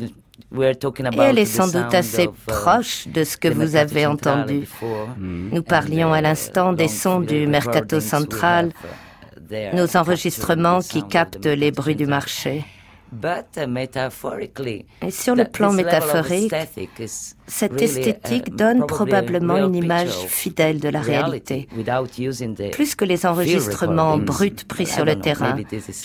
Et 0.53 1.19
elle 1.19 1.39
est 1.39 1.45
sans 1.45 1.67
doute 1.67 1.93
assez 1.93 2.25
uh, 2.25 2.29
proche 2.45 3.07
de 3.07 3.23
ce 3.23 3.37
que 3.37 3.47
the 3.47 3.53
vous 3.53 3.75
avez 3.75 4.05
entendu. 4.05 4.59
before. 4.59 5.09
Nous 5.17 5.63
parlions 5.63 6.13
à 6.13 6.21
l'instant 6.21 6.73
des 6.73 6.87
sons 6.87 7.21
du 7.21 7.47
Mercato 7.47 7.99
Central, 7.99 8.71
nos 9.73 9.97
enregistrements 9.97 10.79
qui 10.79 11.03
captent 11.07 11.45
les 11.45 11.71
bruits 11.71 11.95
du 11.95 12.05
marché. 12.05 12.65
Et 15.01 15.11
sur 15.11 15.35
le 15.35 15.45
plan 15.45 15.71
métaphorique, 15.71 16.53
cette 17.47 17.81
esthétique 17.81 18.55
donne 18.55 18.85
probablement 18.85 19.57
une 19.57 19.75
image 19.75 20.15
fidèle 20.27 20.79
de 20.79 20.89
la 20.89 21.01
réalité, 21.01 21.67
plus 22.71 22.95
que 22.95 23.05
les 23.05 23.25
enregistrements 23.25 24.17
bruts 24.17 24.65
pris 24.67 24.85
sur 24.85 25.05
le 25.05 25.19
terrain. 25.19 25.55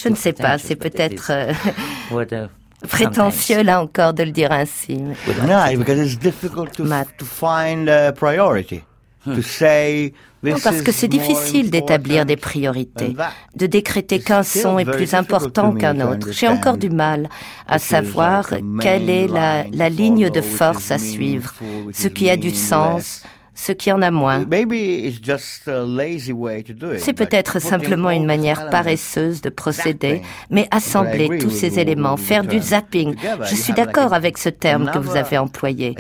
Je 0.03 0.09
ne 0.09 0.17
sais 0.17 0.33
pas, 0.33 0.59
c'est 0.59 0.77
peut-être 0.77 1.31
euh, 1.31 2.47
prétentieux 2.87 3.63
là 3.63 3.83
encore 3.83 4.15
de 4.15 4.23
le 4.23 4.31
dire 4.33 4.53
ainsi. 4.53 4.97
mais- 4.97 5.47
No, 5.47 5.79
because 5.79 5.99
it's 5.99 6.19
difficult 6.19 6.73
to, 6.73 6.85
to 6.85 7.25
find 7.25 7.89
a 7.89 8.13
priority. 8.13 8.83
To 9.25 9.43
say 9.43 10.15
Non, 10.43 10.55
this 10.55 10.65
parce 10.65 10.81
que 10.83 10.93
c'est 10.93 11.09
difficile 11.09 11.71
d'établir 11.71 12.25
des 12.25 12.37
priorités, 12.37 13.15
de 13.57 13.67
décréter 13.67 14.21
qu'un 14.21 14.43
son 14.43 14.79
est 14.79 14.85
plus 14.85 15.13
important 15.13 15.73
qu'un 15.75 16.01
autre. 16.01 16.29
J'ai 16.33 16.47
encore 16.49 16.79
du 16.79 16.89
mal 16.89 17.29
à 17.67 17.79
savoir 17.79 18.49
quelle 18.81 19.11
est 19.11 19.27
la, 19.27 19.65
la 19.71 19.89
ligne 19.91 20.31
de 20.31 20.41
force 20.41 20.91
à 20.93 20.99
suivre, 20.99 21.53
ce 21.93 22.09
qui 22.09 22.31
a 22.31 22.37
du 22.37 22.51
sens, 22.51 23.23
ce 23.59 23.73
qui 23.73 23.91
en 23.91 24.01
a 24.03 24.11
moins. 24.11 24.47
Maybe 24.47 24.77
it's 24.77 25.21
just 25.21 25.67
a 25.67 25.85
lazy 25.85 26.33
way 26.33 26.63
to 26.63 26.73
do 26.73 26.93
it. 26.93 27.01
C'est 27.01 27.13
peut-être 27.13 27.61
simplement 27.61 28.11
une 28.11 28.25
manière 28.25 28.71
paresseuse 28.71 29.41
de 29.41 29.51
procéder, 29.51 30.23
mais 30.49 30.69
assembler 30.71 31.39
tous 31.39 31.51
ces 31.51 31.79
éléments, 31.79 32.17
faire 32.17 32.45
du 32.45 32.61
zapping. 32.61 33.17
Je 33.51 33.57
suis 33.57 33.73
d'accord 33.73 34.13
avec 34.13 34.39
ce 34.39 34.49
terme 34.49 34.91
que 34.93 34.99
vous 34.99 35.17
avez 35.17 35.39
employé. 35.39 35.97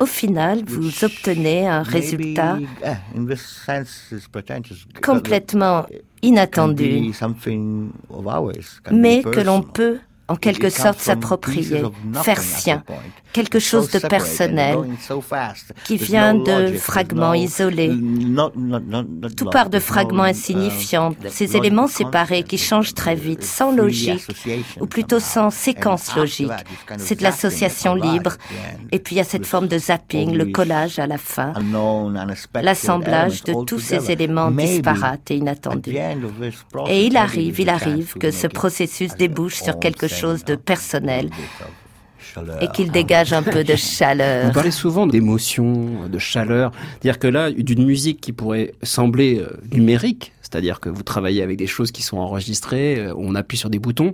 Au 0.00 0.06
final, 0.06 0.62
vous 0.66 1.02
obtenez 1.02 1.66
un 1.66 1.82
résultat 1.82 2.58
eh, 2.84 5.00
complètement 5.00 5.86
inattendu, 6.20 7.10
mais 8.92 9.22
que 9.22 9.40
l'on 9.40 9.62
peut 9.62 9.98
en 10.30 10.36
quelque 10.36 10.70
sorte 10.70 11.00
s'approprier, 11.00 11.82
faire 12.22 12.40
sien, 12.40 12.84
quelque 13.32 13.58
chose 13.58 13.90
de 13.90 13.98
personnel, 13.98 14.78
qui 15.84 15.96
vient 15.96 16.34
de 16.34 16.72
fragments 16.74 17.34
isolés. 17.34 17.92
Tout 19.36 19.46
part 19.46 19.70
de 19.70 19.80
fragments 19.80 20.26
uh, 20.26 20.30
insignifiants, 20.30 21.14
ces 21.28 21.56
éléments 21.56 21.88
séparés 21.88 22.44
qui 22.44 22.58
changent 22.58 22.94
très 22.94 23.16
vite, 23.16 23.42
sans 23.42 23.72
logique, 23.72 24.24
ou 24.80 24.86
plutôt 24.86 25.18
sans 25.18 25.50
séquence 25.50 26.14
logique. 26.14 26.60
C'est 26.98 27.18
de 27.18 27.24
l'association 27.24 27.96
libre, 27.96 28.36
et 28.92 29.00
puis 29.00 29.16
il 29.16 29.18
y 29.18 29.22
a 29.22 29.24
cette 29.24 29.46
forme 29.46 29.66
de 29.66 29.78
zapping, 29.78 30.36
le 30.36 30.46
collage 30.46 31.00
à 31.00 31.08
la 31.08 31.18
fin, 31.18 31.54
l'assemblage 32.54 33.42
de 33.42 33.64
tous 33.64 33.80
ces 33.80 34.12
éléments 34.12 34.52
disparates 34.52 35.28
et 35.32 35.34
at 35.34 35.38
inattendus. 35.38 35.96
Et 36.86 37.06
il 37.06 37.16
arrive, 37.16 37.58
il 37.58 37.68
arrive 37.68 38.14
que 38.14 38.30
ce 38.30 38.46
processus 38.46 39.16
débouche 39.16 39.56
sur 39.56 39.80
quelque 39.80 40.06
same, 40.06 40.19
chose 40.20 40.44
de 40.44 40.54
personnel 40.56 41.30
et 42.60 42.68
qu'il 42.68 42.90
dégage 42.90 43.32
un 43.32 43.42
peu 43.42 43.64
de 43.64 43.72
Vous 43.72 43.78
chaleur. 43.98 44.52
parlez 44.52 44.70
souvent 44.70 45.06
d'émotion, 45.06 46.08
de 46.08 46.18
chaleur. 46.18 46.72
C'est-à-dire 46.92 47.18
que 47.18 47.26
là, 47.26 47.50
d'une 47.50 47.84
musique 47.84 48.20
qui 48.20 48.32
pourrait 48.32 48.72
sembler 48.82 49.40
euh, 49.40 49.58
numérique, 49.72 50.32
c'est-à-dire 50.42 50.80
que 50.80 50.88
vous 50.88 51.02
travaillez 51.02 51.42
avec 51.42 51.56
des 51.56 51.66
choses 51.66 51.90
qui 51.92 52.02
sont 52.02 52.18
enregistrées, 52.18 52.98
euh, 52.98 53.14
on 53.16 53.34
appuie 53.34 53.56
sur 53.56 53.70
des 53.70 53.78
boutons, 53.78 54.12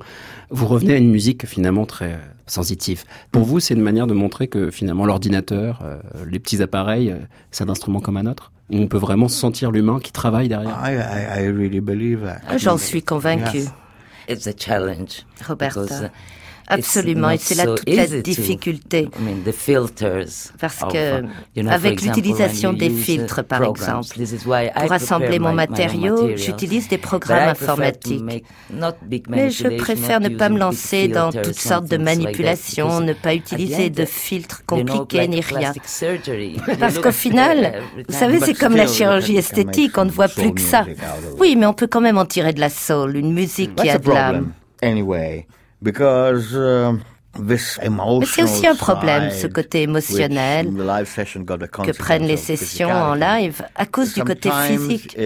vous 0.51 0.67
revenez 0.67 0.95
à 0.95 0.97
une 0.97 1.11
musique 1.11 1.47
finalement 1.47 1.87
très 1.87 2.13
euh, 2.13 2.19
sensitive. 2.47 3.05
Pour 3.33 3.45
vous, 3.45 3.61
c'est 3.61 3.75
une 3.75 3.83
manière 3.83 4.07
de 4.07 4.15
montrer 4.15 4.49
que 4.49 4.71
finalement 4.71 5.05
l'ordinateur, 5.05 5.83
les 6.31 6.39
petits 6.39 6.63
appareils, 6.63 7.15
c'est 7.51 7.65
un 7.65 7.69
instrument 7.69 8.01
comme 8.01 8.17
un 8.17 8.27
autre? 8.27 8.53
où 8.71 8.79
On 8.79 8.87
peut 8.89 8.99
vraiment 8.99 9.29
sentir 9.29 9.71
l'humain 9.71 9.99
qui 10.01 10.13
travaille 10.13 10.49
derrière? 10.49 10.79
I, 10.85 10.95
I, 10.95 11.45
I 11.45 11.49
really 11.49 11.81
believe 11.81 12.21
that. 12.25 12.59
J'en 12.59 12.79
suis 12.79 13.03
convaincu. 13.03 13.63
It's 14.29 14.47
a 14.47 14.53
challenge. 14.53 15.23
Roberta. 15.49 16.07
Uh, 16.07 16.09
Absolument, 16.69 17.31
et 17.31 17.39
c'est 17.39 17.55
là 17.55 17.67
toute 17.67 17.89
la 17.89 18.07
difficulté. 18.07 19.09
Parce 20.61 20.81
que, 20.93 21.23
avec 21.69 22.03
l'utilisation 22.03 22.73
des 22.73 22.91
filtres, 22.91 23.45
par 23.45 23.63
exemple, 23.65 24.09
pour 24.75 24.93
assembler 24.93 25.39
mon 25.39 25.53
matériau, 25.53 26.37
j'utilise 26.37 26.89
des 26.89 26.99
programmes 26.99 27.49
informatiques. 27.51 28.23
Mais 29.29 29.51
je 29.51 29.69
préfère 29.77 30.21
ne 30.21 30.29
pas 30.31 30.49
me 30.49 30.59
lancer 30.59 31.09
dans 31.09 31.31
toutes 31.33 31.59
sortes 31.59 31.87
de 31.87 31.97
manipulations, 31.97 33.01
ne 33.01 33.13
pas 33.13 33.35
utiliser 33.35 33.91
de 33.91 34.05
filtres 34.05 34.65
compliqués 34.67 35.29
ni 35.29 35.41
rien. 35.41 35.73
Parce 36.81 36.99
qu'au 36.99 37.13
final, 37.13 37.83
vous 38.09 38.15
savez, 38.15 38.41
c'est 38.41 38.55
comme 38.55 38.77
la 38.77 38.87
chirurgie 38.87 39.37
esthétique, 39.37 39.97
on 39.99 40.05
ne 40.07 40.11
voit 40.11 40.29
plus 40.29 40.53
que 40.53 40.61
ça. 40.61 40.85
Oui, 41.39 41.57
mais 41.57 41.67
on 41.67 41.75
peut 41.75 41.87
quand 41.87 42.01
même 42.01 42.19
en 42.19 42.25
tirer 42.27 42.53
de 42.53 42.61
la 42.61 42.71
soul, 42.71 43.17
une 43.17 43.33
musique 43.33 43.75
qui 43.77 43.89
a 43.89 43.99
de 43.99 44.11
l'âme. 44.11 44.53
Um, 45.87 47.01
Mais 48.19 48.27
c'est 48.27 48.43
aussi 48.43 48.67
un 48.67 48.75
problème, 48.75 49.31
ce 49.31 49.47
côté 49.47 49.83
émotionnel 49.83 50.69
que 50.69 51.97
prennent 51.97 52.27
les 52.27 52.37
sessions 52.37 52.91
en 52.91 53.15
live 53.15 53.63
à 53.75 53.87
cause 53.87 54.15
du 54.15 54.25
côté 54.25 54.51
physique. 54.67 55.17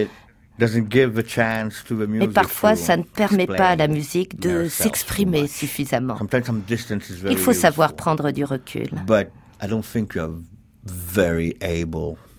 Mais 0.59 2.27
parfois, 2.27 2.75
ça 2.75 2.97
ne 2.97 3.03
permet 3.03 3.47
pas 3.47 3.69
à 3.69 3.75
la 3.75 3.87
musique 3.87 4.39
de 4.39 4.67
s'exprimer 4.67 5.47
suffisamment. 5.47 6.17
Il 7.29 7.37
faut 7.37 7.53
savoir 7.53 7.93
prendre 7.93 8.31
du 8.31 8.43
recul. 8.43 8.89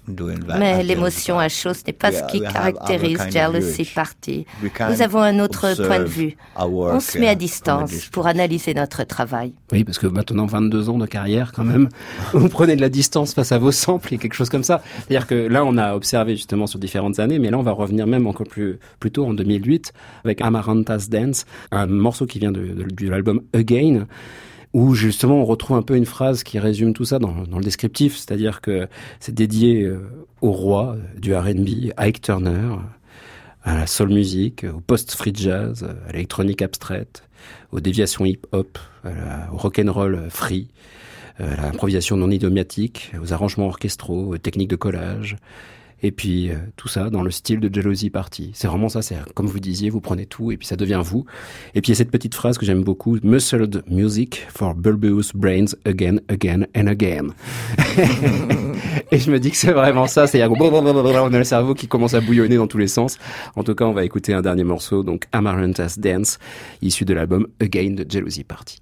Mais 0.08 0.82
l'émotion 0.82 1.38
à 1.38 1.48
chaud, 1.48 1.74
ce 1.74 1.82
n'est 1.86 1.92
pas 1.92 2.10
ce 2.10 2.22
qui 2.24 2.40
caractérise 2.40 3.20
Jealousy 3.30 3.84
Party. 3.84 4.46
Nous 4.62 5.02
avons 5.02 5.20
un 5.20 5.38
autre 5.38 5.74
point 5.86 6.00
de 6.00 6.04
vue. 6.04 6.36
On 6.56 7.00
se 7.00 7.18
met 7.18 7.28
à 7.28 7.34
distance 7.34 8.06
pour 8.06 8.26
analyser 8.26 8.74
notre 8.74 9.04
travail. 9.04 9.52
Oui, 9.70 9.84
parce 9.84 9.98
que 9.98 10.06
maintenant 10.06 10.46
22 10.46 10.88
ans 10.88 10.98
de 10.98 11.06
carrière 11.06 11.52
quand 11.52 11.64
même, 11.64 11.88
vous 12.32 12.48
prenez 12.48 12.76
de 12.76 12.80
la 12.80 12.88
distance 12.88 13.32
face 13.34 13.52
à 13.52 13.58
vos 13.58 13.72
samples 13.72 14.14
et 14.14 14.18
quelque 14.18 14.34
chose 14.34 14.50
comme 14.50 14.64
ça. 14.64 14.82
C'est-à-dire 14.96 15.26
que 15.26 15.34
là, 15.34 15.64
on 15.64 15.76
a 15.78 15.94
observé 15.94 16.36
justement 16.36 16.66
sur 16.66 16.78
différentes 16.78 17.18
années, 17.20 17.38
mais 17.38 17.50
là, 17.50 17.58
on 17.58 17.62
va 17.62 17.72
revenir 17.72 18.06
même 18.06 18.26
encore 18.26 18.46
plus, 18.46 18.78
plus 18.98 19.10
tôt 19.10 19.24
en 19.24 19.34
2008 19.34 19.92
avec 20.24 20.40
Amaranta's 20.40 21.08
Dance, 21.08 21.46
un 21.70 21.86
morceau 21.86 22.26
qui 22.26 22.38
vient 22.38 22.52
de, 22.52 22.86
de 22.90 23.08
l'album 23.08 23.42
Again 23.54 24.06
où 24.72 24.94
justement 24.94 25.36
on 25.36 25.44
retrouve 25.44 25.76
un 25.76 25.82
peu 25.82 25.96
une 25.96 26.06
phrase 26.06 26.44
qui 26.44 26.58
résume 26.58 26.92
tout 26.92 27.04
ça 27.04 27.18
dans, 27.18 27.34
le 27.34 27.64
descriptif, 27.64 28.16
c'est-à-dire 28.16 28.60
que 28.60 28.88
c'est 29.20 29.34
dédié 29.34 29.82
euh, 29.82 30.00
au 30.40 30.52
roi 30.52 30.96
du 31.16 31.34
R&B, 31.34 31.92
Ike 31.96 32.20
Turner, 32.20 32.76
à 33.64 33.76
la 33.76 33.86
soul 33.86 34.08
music, 34.08 34.64
au 34.64 34.80
post-free 34.80 35.32
jazz, 35.34 35.86
à 36.08 36.12
l'électronique 36.12 36.62
abstraite, 36.62 37.28
aux 37.70 37.80
déviations 37.80 38.24
hip-hop, 38.24 38.78
au 39.52 39.56
rock'n'roll 39.56 40.26
free, 40.30 40.68
à 41.38 41.62
l'improvisation 41.62 42.16
non 42.16 42.30
idiomatique, 42.30 43.12
aux 43.22 43.32
arrangements 43.32 43.66
orchestraux, 43.66 44.32
aux 44.32 44.38
techniques 44.38 44.70
de 44.70 44.76
collage, 44.76 45.36
et 46.02 46.12
puis 46.12 46.50
euh, 46.50 46.54
tout 46.76 46.88
ça 46.88 47.10
dans 47.10 47.22
le 47.22 47.30
style 47.30 47.60
de 47.60 47.72
Jealousy 47.72 48.10
Party. 48.10 48.50
C'est 48.54 48.68
vraiment 48.68 48.88
ça, 48.88 49.02
c'est 49.02 49.16
comme 49.34 49.46
vous 49.46 49.60
disiez, 49.60 49.90
vous 49.90 50.00
prenez 50.00 50.26
tout 50.26 50.52
et 50.52 50.56
puis 50.56 50.66
ça 50.66 50.76
devient 50.76 51.02
vous. 51.04 51.24
Et 51.74 51.80
puis 51.80 51.88
il 51.88 51.92
y 51.92 51.96
a 51.96 51.96
cette 51.96 52.10
petite 52.10 52.34
phrase 52.34 52.58
que 52.58 52.66
j'aime 52.66 52.84
beaucoup, 52.84 53.18
Muscled 53.22 53.82
music 53.88 54.46
for 54.48 54.74
bulbous 54.74 55.32
brains 55.34 55.74
again, 55.84 56.18
again 56.28 56.66
and 56.76 56.86
again. 56.86 57.28
et 59.10 59.18
je 59.18 59.30
me 59.30 59.38
dis 59.38 59.50
que 59.50 59.56
c'est 59.56 59.72
vraiment 59.72 60.06
ça, 60.06 60.26
c'est 60.26 60.42
on 60.42 61.34
a 61.34 61.38
le 61.38 61.44
cerveau 61.44 61.74
qui 61.74 61.88
commence 61.88 62.14
à 62.14 62.20
bouillonner 62.20 62.56
dans 62.56 62.66
tous 62.66 62.78
les 62.78 62.88
sens. 62.88 63.18
En 63.56 63.62
tout 63.62 63.74
cas, 63.74 63.84
on 63.84 63.92
va 63.92 64.04
écouter 64.04 64.34
un 64.34 64.42
dernier 64.42 64.64
morceau, 64.64 65.02
donc 65.02 65.24
Amaranthus 65.32 65.98
Dance, 65.98 66.38
issu 66.80 67.04
de 67.04 67.14
l'album 67.14 67.46
Again 67.60 67.92
de 67.92 68.06
Jealousy 68.08 68.44
Party. 68.44 68.78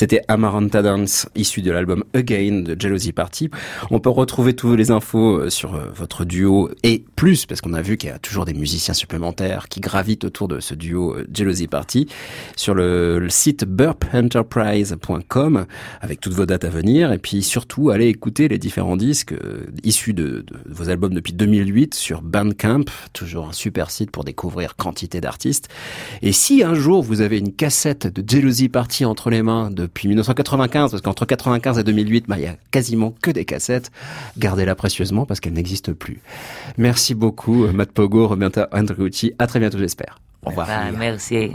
C'était 0.00 0.22
Amaranta 0.28 0.80
Dance, 0.80 1.28
issu 1.34 1.60
de 1.60 1.70
l'album 1.70 2.04
Again 2.14 2.62
de 2.62 2.80
Jealousy 2.80 3.12
Party. 3.12 3.50
On 3.90 4.00
peut 4.00 4.10
retrouver 4.10 4.54
toutes 4.54 4.78
les 4.78 4.90
infos 4.90 5.40
euh, 5.40 5.50
sur 5.50 5.74
euh, 5.74 5.90
votre 5.94 6.24
duo 6.24 6.70
et 6.82 7.04
plus, 7.16 7.46
parce 7.46 7.60
qu'on 7.60 7.74
a 7.74 7.82
vu 7.82 7.96
qu'il 7.96 8.08
y 8.08 8.12
a 8.12 8.18
toujours 8.18 8.44
des 8.44 8.54
musiciens 8.54 8.94
supplémentaires 8.94 9.68
qui 9.68 9.80
gravitent 9.80 10.24
autour 10.24 10.48
de 10.48 10.60
ce 10.60 10.74
duo 10.74 11.14
euh, 11.14 11.26
Jealousy 11.32 11.66
Party 11.66 12.08
sur 12.56 12.74
le, 12.74 13.26
site 13.28 13.64
burpenterprise.com 13.64 15.66
avec 16.00 16.20
toutes 16.20 16.32
vos 16.32 16.46
dates 16.46 16.64
à 16.64 16.70
venir. 16.70 17.12
Et 17.12 17.18
puis 17.18 17.42
surtout, 17.42 17.90
allez 17.90 18.06
écouter 18.06 18.48
les 18.48 18.58
différents 18.58 18.96
disques 18.96 19.34
issus 19.84 20.14
de, 20.14 20.44
vos 20.66 20.88
albums 20.88 21.14
depuis 21.14 21.32
2008 21.32 21.94
sur 21.94 22.22
Bandcamp, 22.22 22.84
toujours 23.12 23.48
un 23.48 23.52
super 23.52 23.90
site 23.90 24.10
pour 24.10 24.24
découvrir 24.24 24.76
quantité 24.76 25.20
d'artistes. 25.20 25.68
Et 26.22 26.32
si 26.32 26.64
un 26.64 26.74
jour 26.74 27.02
vous 27.02 27.20
avez 27.20 27.38
une 27.38 27.52
cassette 27.52 28.06
de 28.06 28.28
Jealousy 28.28 28.68
Party 28.68 29.04
entre 29.04 29.30
les 29.30 29.42
mains 29.42 29.70
de 29.70 29.86
depuis 29.90 30.08
1995, 30.08 30.92
parce 30.92 31.02
qu'entre 31.02 31.24
95 31.24 31.78
et 31.78 31.82
2008, 32.02 32.24
bah, 32.28 32.36
il 32.38 32.44
y 32.44 32.46
a 32.46 32.56
quasiment 32.70 33.14
que 33.22 33.30
des 33.30 33.44
cassettes. 33.44 33.90
Gardez-la 34.38 34.74
précieusement 34.74 35.26
parce 35.26 35.40
qu'elle 35.40 35.52
n'existe 35.52 35.92
plus. 35.92 36.20
Merci 36.78 37.14
beaucoup, 37.14 37.64
euh, 37.64 37.72
Matt 37.72 37.92
Pogo, 37.92 38.28
Roberta 38.28 38.68
Andreucci. 38.72 39.32
À 39.38 39.46
très 39.46 39.60
bientôt, 39.60 39.78
j'espère. 39.78 40.18
Au 40.44 40.50
revoir. 40.50 40.66
Bah, 40.66 40.90
merci. 40.96 41.52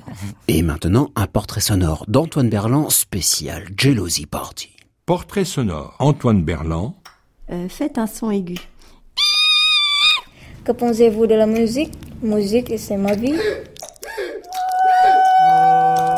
Et 0.48 0.62
maintenant, 0.62 1.10
un 1.16 1.28
portrait 1.28 1.62
sonore 1.62 2.06
d'Antoine 2.08 2.50
Berland 2.50 2.90
spécial 2.90 3.66
Jealousy 3.78 4.26
Party. 4.26 4.70
Portrait 5.06 5.46
sonore, 5.46 5.96
Antoine 6.00 6.44
Berland. 6.44 6.94
Euh, 7.52 7.68
faites 7.70 7.98
un 7.98 8.08
son 8.08 8.32
aigu. 8.32 8.58
Que 10.64 10.72
pensez-vous 10.72 11.28
de 11.28 11.36
la 11.36 11.46
musique? 11.46 11.94
Musique, 12.24 12.74
c'est 12.78 12.98
ma 12.98 13.14
vie. 13.16 13.36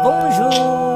Bonjour. 0.03 0.86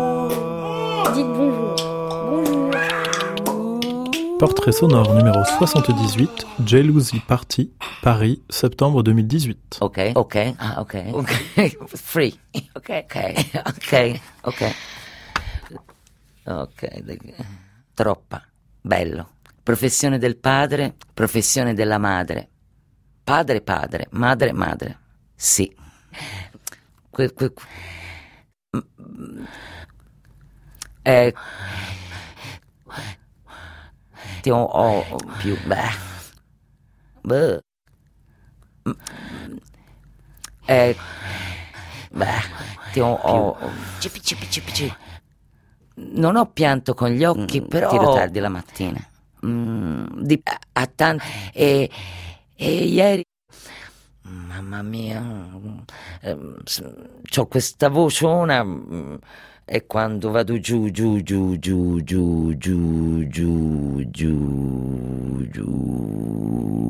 Portrait 4.41 4.71
sonore 4.71 5.13
numéro 5.13 5.45
78, 5.45 6.47
Jealousy 6.65 7.19
Party, 7.19 7.71
Paris, 8.01 8.41
septembre 8.49 9.03
2018. 9.03 9.77
Ok, 9.81 10.13
ok, 10.15 10.53
ah, 10.57 10.79
ok, 10.81 10.95
ok, 11.11 11.29
free, 11.93 12.33
ok, 12.73 13.05
ok, 13.05 13.15
ok, 13.67 14.19
ok, 14.41 14.73
ok, 16.45 16.89
troppa, 17.93 18.43
bello. 18.81 19.29
Professione 19.61 20.17
del 20.17 20.37
padre, 20.37 20.95
professione 21.13 21.75
della 21.75 21.99
madre. 21.99 22.49
Padre, 23.23 23.61
padre, 23.61 24.07
madre, 24.09 24.53
madre. 24.53 24.97
Sì. 25.35 25.71
Que, 27.11 27.31
que, 27.31 27.53
eh, 31.03 31.33
ti 34.41 34.49
ho, 34.49 34.63
ho 34.63 35.05
più... 35.37 35.57
Beh. 35.65 36.09
Beh. 37.21 37.59
Eh, 40.65 40.95
beh, 42.11 42.41
ti 42.91 42.99
ho... 42.99 43.13
ho 43.13 43.57
cipi, 43.99 44.21
cipi, 44.21 44.49
cipi, 44.49 44.73
cipi. 44.73 44.95
Non 45.93 46.35
ho 46.35 46.45
pianto 46.47 46.93
con 46.93 47.09
gli 47.09 47.23
occhi, 47.23 47.61
mm, 47.61 47.65
però... 47.65 47.89
Tiro 47.89 48.13
tardi 48.13 48.39
la 48.39 48.49
mattina. 48.49 49.07
Mm, 49.45 50.05
di, 50.21 50.41
a, 50.43 50.59
a 50.73 50.87
tanti... 50.87 51.25
E, 51.53 51.89
e 52.55 52.71
ieri... 52.85 53.23
Mamma 54.23 54.81
mia, 54.81 55.21
eh, 56.21 56.37
ho 57.35 57.47
questa 57.47 57.89
vociona 57.89 58.63
mm, 58.63 59.15
e 59.65 59.85
quando 59.85 60.31
vado 60.31 60.59
giù, 60.59 60.89
giù, 60.91 61.21
giù, 61.21 61.57
giù, 61.57 62.01
giù, 62.03 62.53
giù, 62.57 63.27
giù, 63.27 64.09
giù, 64.09 65.47
giù. 65.49 66.81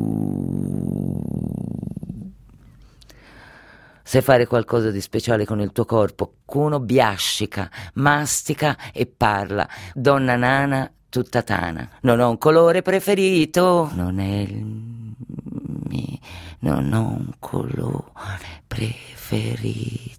Sai 4.04 4.22
fare 4.22 4.46
qualcosa 4.46 4.92
di 4.92 5.00
speciale 5.00 5.46
con 5.46 5.62
il 5.62 5.72
tuo 5.72 5.86
corpo. 5.86 6.38
Cuno 6.44 6.80
biascica, 6.80 7.72
mastica 7.94 8.76
e 8.92 9.06
parla. 9.06 9.66
Donna 9.94 10.36
nana, 10.36 10.92
tutta 11.08 11.44
tana. 11.44 11.88
Non 12.02 12.20
ho 12.20 12.30
un 12.30 12.38
colore 12.38 12.82
preferito. 12.82 13.90
Non 13.94 14.20
è 14.20 14.40
il 14.40 14.66
mio. 14.66 16.20
Non 16.60 16.92
ho 16.92 17.08
un 17.08 17.32
colore 17.40 18.64
preferito 18.68 20.10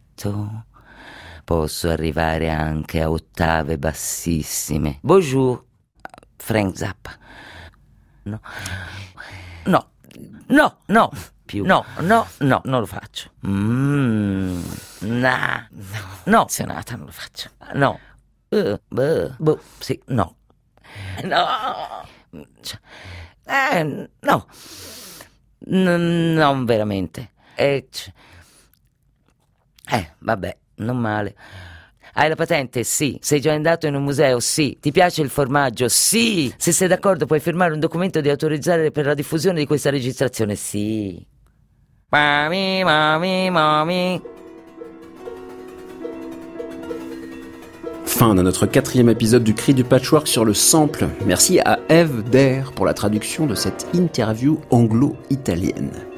posso 1.45 1.88
arrivare 1.90 2.49
anche 2.49 3.01
a 3.03 3.11
ottave 3.11 3.78
bassissime. 3.78 4.99
Bonjour, 5.03 5.64
Frank 6.36 6.76
Zappa. 6.76 7.16
No, 8.24 8.40
no, 9.66 9.90
no, 10.49 10.78
no, 10.86 11.11
più. 11.45 11.64
No, 11.64 11.84
no, 12.01 12.26
no, 12.38 12.61
non 12.64 12.80
lo 12.80 12.86
faccio. 12.86 13.30
Mm, 13.47 14.62
nah, 15.01 15.66
no, 15.70 15.99
no, 16.24 16.47
Senata, 16.49 16.97
non 16.97 17.07
lo 17.07 17.12
faccio. 17.12 17.51
No, 17.74 17.99
uh, 18.51 18.57
uh, 18.88 19.34
boh, 19.38 19.61
sì, 19.78 20.01
no. 20.07 20.36
No, 21.24 21.47
eh, 23.45 24.09
no, 24.20 24.47
N- 25.66 26.32
non 26.34 26.64
veramente. 26.64 27.30
Eh, 27.55 27.88
eh, 29.90 30.12
vabbè, 30.18 30.57
non 30.83 30.99
male. 30.99 31.35
Hai 32.14 32.28
la 32.28 32.35
patente? 32.35 32.85
Sì. 32.85 33.18
Sei 33.22 33.41
già 33.41 33.53
andato 33.53 33.87
in 33.87 33.95
un 33.95 34.03
museo? 34.03 34.39
Sì. 34.39 34.76
Ti 34.78 34.93
piace 34.93 35.22
il 35.22 35.30
formaggio? 35.30 35.89
Sì. 35.89 36.53
Se 36.59 36.70
sei 36.70 36.89
d'accordo 36.89 37.24
puoi 37.24 37.41
firmare 37.41 37.72
un 37.72 37.80
documento 37.80 38.20
di 38.20 38.28
autorizzare 38.28 38.91
per 38.91 39.07
la 39.07 39.14
diffusione 39.14 39.61
di 39.61 39.66
questa 39.66 39.89
registrazione? 39.89 40.55
Sì. 40.55 41.24
Mami, 42.11 42.85
mami, 42.85 43.51
mami. 43.51 44.20
Fin 48.05 48.35
de 48.35 48.43
notre 48.43 48.66
quatrième 48.66 49.09
épisode 49.09 49.43
du 49.43 49.55
Cri 49.55 49.72
du 49.72 49.83
Patchwork 49.83 50.28
sur 50.28 50.45
le 50.45 50.53
sample. 50.53 51.09
Merci 51.24 51.61
à 51.61 51.78
Eve 51.89 52.22
Dair 52.28 52.72
pour 52.72 52.85
la 52.85 52.93
traduction 52.93 53.47
de 53.47 53.55
cette 53.55 53.87
interview 53.95 54.61
anglo-italienne. 54.70 56.12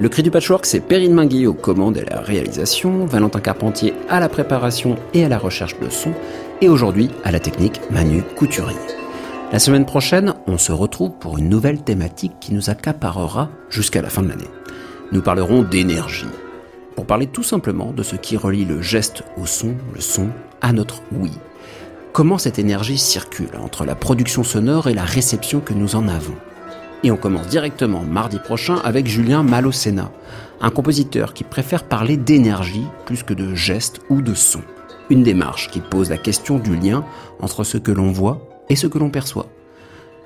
Le 0.00 0.08
cri 0.08 0.22
du 0.22 0.30
patchwork, 0.30 0.64
c'est 0.66 0.80
Perrine 0.80 1.12
Minguet 1.12 1.46
aux 1.46 1.54
commandes 1.54 1.98
et 1.98 2.00
à 2.00 2.16
la 2.16 2.20
réalisation, 2.20 3.04
Valentin 3.04 3.40
Carpentier 3.40 3.92
à 4.08 4.20
la 4.20 4.28
préparation 4.28 4.96
et 5.12 5.24
à 5.24 5.28
la 5.28 5.38
recherche 5.38 5.78
de 5.78 5.90
son, 5.90 6.12
et 6.60 6.68
aujourd'hui 6.68 7.10
à 7.24 7.30
la 7.30 7.40
technique 7.40 7.80
Manu 7.90 8.22
Couturier. 8.36 8.76
La 9.52 9.58
semaine 9.58 9.84
prochaine, 9.84 10.34
on 10.46 10.56
se 10.56 10.72
retrouve 10.72 11.12
pour 11.20 11.36
une 11.36 11.50
nouvelle 11.50 11.82
thématique 11.82 12.32
qui 12.40 12.54
nous 12.54 12.70
accaparera 12.70 13.50
jusqu'à 13.68 14.00
la 14.00 14.08
fin 14.08 14.22
de 14.22 14.28
l'année. 14.28 14.48
Nous 15.12 15.20
parlerons 15.20 15.62
d'énergie, 15.62 16.26
pour 16.96 17.04
parler 17.04 17.26
tout 17.26 17.42
simplement 17.42 17.92
de 17.92 18.02
ce 18.02 18.16
qui 18.16 18.36
relie 18.36 18.64
le 18.64 18.80
geste 18.80 19.22
au 19.36 19.44
son, 19.44 19.74
le 19.94 20.00
son 20.00 20.28
à 20.62 20.72
notre 20.72 21.02
oui. 21.12 21.32
Comment 22.12 22.38
cette 22.38 22.58
énergie 22.58 22.98
circule 22.98 23.50
entre 23.62 23.84
la 23.84 23.94
production 23.94 24.42
sonore 24.42 24.88
et 24.88 24.94
la 24.94 25.04
réception 25.04 25.60
que 25.60 25.74
nous 25.74 25.96
en 25.96 26.08
avons? 26.08 26.36
Et 27.04 27.10
on 27.10 27.16
commence 27.16 27.48
directement 27.48 28.02
mardi 28.02 28.38
prochain 28.38 28.76
avec 28.84 29.06
Julien 29.06 29.42
Malocena, 29.42 30.12
un 30.60 30.70
compositeur 30.70 31.34
qui 31.34 31.42
préfère 31.42 31.84
parler 31.84 32.16
d'énergie 32.16 32.86
plus 33.06 33.24
que 33.24 33.34
de 33.34 33.54
gestes 33.54 34.00
ou 34.08 34.22
de 34.22 34.34
son. 34.34 34.60
Une 35.10 35.24
démarche 35.24 35.68
qui 35.70 35.80
pose 35.80 36.10
la 36.10 36.16
question 36.16 36.58
du 36.58 36.76
lien 36.76 37.04
entre 37.40 37.64
ce 37.64 37.76
que 37.76 37.90
l'on 37.90 38.12
voit 38.12 38.48
et 38.68 38.76
ce 38.76 38.86
que 38.86 38.98
l'on 38.98 39.10
perçoit. 39.10 39.48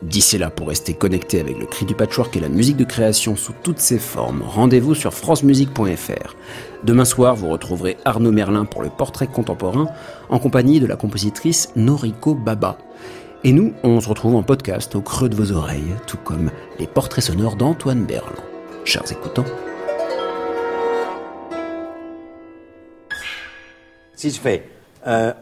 D'ici 0.02 0.36
là, 0.36 0.50
pour 0.50 0.68
rester 0.68 0.92
connecté 0.92 1.40
avec 1.40 1.58
le 1.58 1.64
cri 1.64 1.86
du 1.86 1.94
patchwork 1.94 2.36
et 2.36 2.40
la 2.40 2.50
musique 2.50 2.76
de 2.76 2.84
création 2.84 3.34
sous 3.34 3.54
toutes 3.62 3.78
ses 3.78 3.98
formes, 3.98 4.42
rendez-vous 4.42 4.94
sur 4.94 5.14
francemusique.fr. 5.14 6.36
Demain 6.84 7.06
soir, 7.06 7.34
vous 7.34 7.48
retrouverez 7.48 7.96
Arnaud 8.04 8.30
Merlin 8.30 8.66
pour 8.66 8.82
le 8.82 8.90
portrait 8.90 9.26
contemporain 9.26 9.88
en 10.28 10.38
compagnie 10.38 10.80
de 10.80 10.86
la 10.86 10.96
compositrice 10.96 11.70
Noriko 11.76 12.34
Baba. 12.34 12.76
Et 13.46 13.52
nous, 13.52 13.74
on 13.84 14.00
se 14.00 14.08
retrouve 14.08 14.34
en 14.34 14.42
podcast 14.42 14.96
au 14.96 15.00
creux 15.00 15.28
de 15.28 15.36
vos 15.36 15.52
oreilles, 15.52 15.94
tout 16.08 16.16
comme 16.16 16.50
les 16.80 16.88
portraits 16.88 17.22
sonores 17.22 17.54
d'Antoine 17.54 18.04
Berland. 18.04 18.34
Chers 18.84 19.12
écoutants. 19.12 19.44
Si 24.16 24.30
je 24.30 24.40
fais 24.40 24.68
1, 25.04 25.12
euh, 25.12 25.32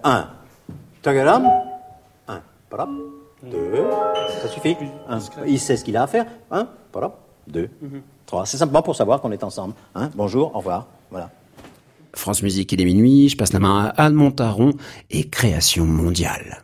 tagaram, 1.00 1.48
1, 2.28 2.42
2, 3.44 3.58
ça 4.42 4.48
suffit. 4.48 4.76
il 5.46 5.58
sait 5.58 5.78
ce 5.78 5.84
qu'il 5.84 5.96
a 5.96 6.02
à 6.02 6.06
faire. 6.06 6.26
1, 6.50 6.68
2, 7.46 7.70
3. 8.26 8.44
C'est 8.44 8.58
simplement 8.58 8.82
pour 8.82 8.96
savoir 8.96 9.22
qu'on 9.22 9.32
est 9.32 9.44
ensemble. 9.44 9.72
Hein. 9.94 10.10
Bonjour, 10.14 10.54
au 10.54 10.58
revoir. 10.58 10.88
Voilà. 11.10 11.30
France 12.12 12.42
Musique, 12.42 12.70
il 12.70 12.82
est 12.82 12.84
minuit, 12.84 13.30
je 13.30 13.36
passe 13.38 13.54
la 13.54 13.60
main 13.60 13.86
à 13.86 14.04
Anne 14.04 14.12
Montaron 14.12 14.74
et 15.08 15.30
Création 15.30 15.86
mondiale 15.86 16.63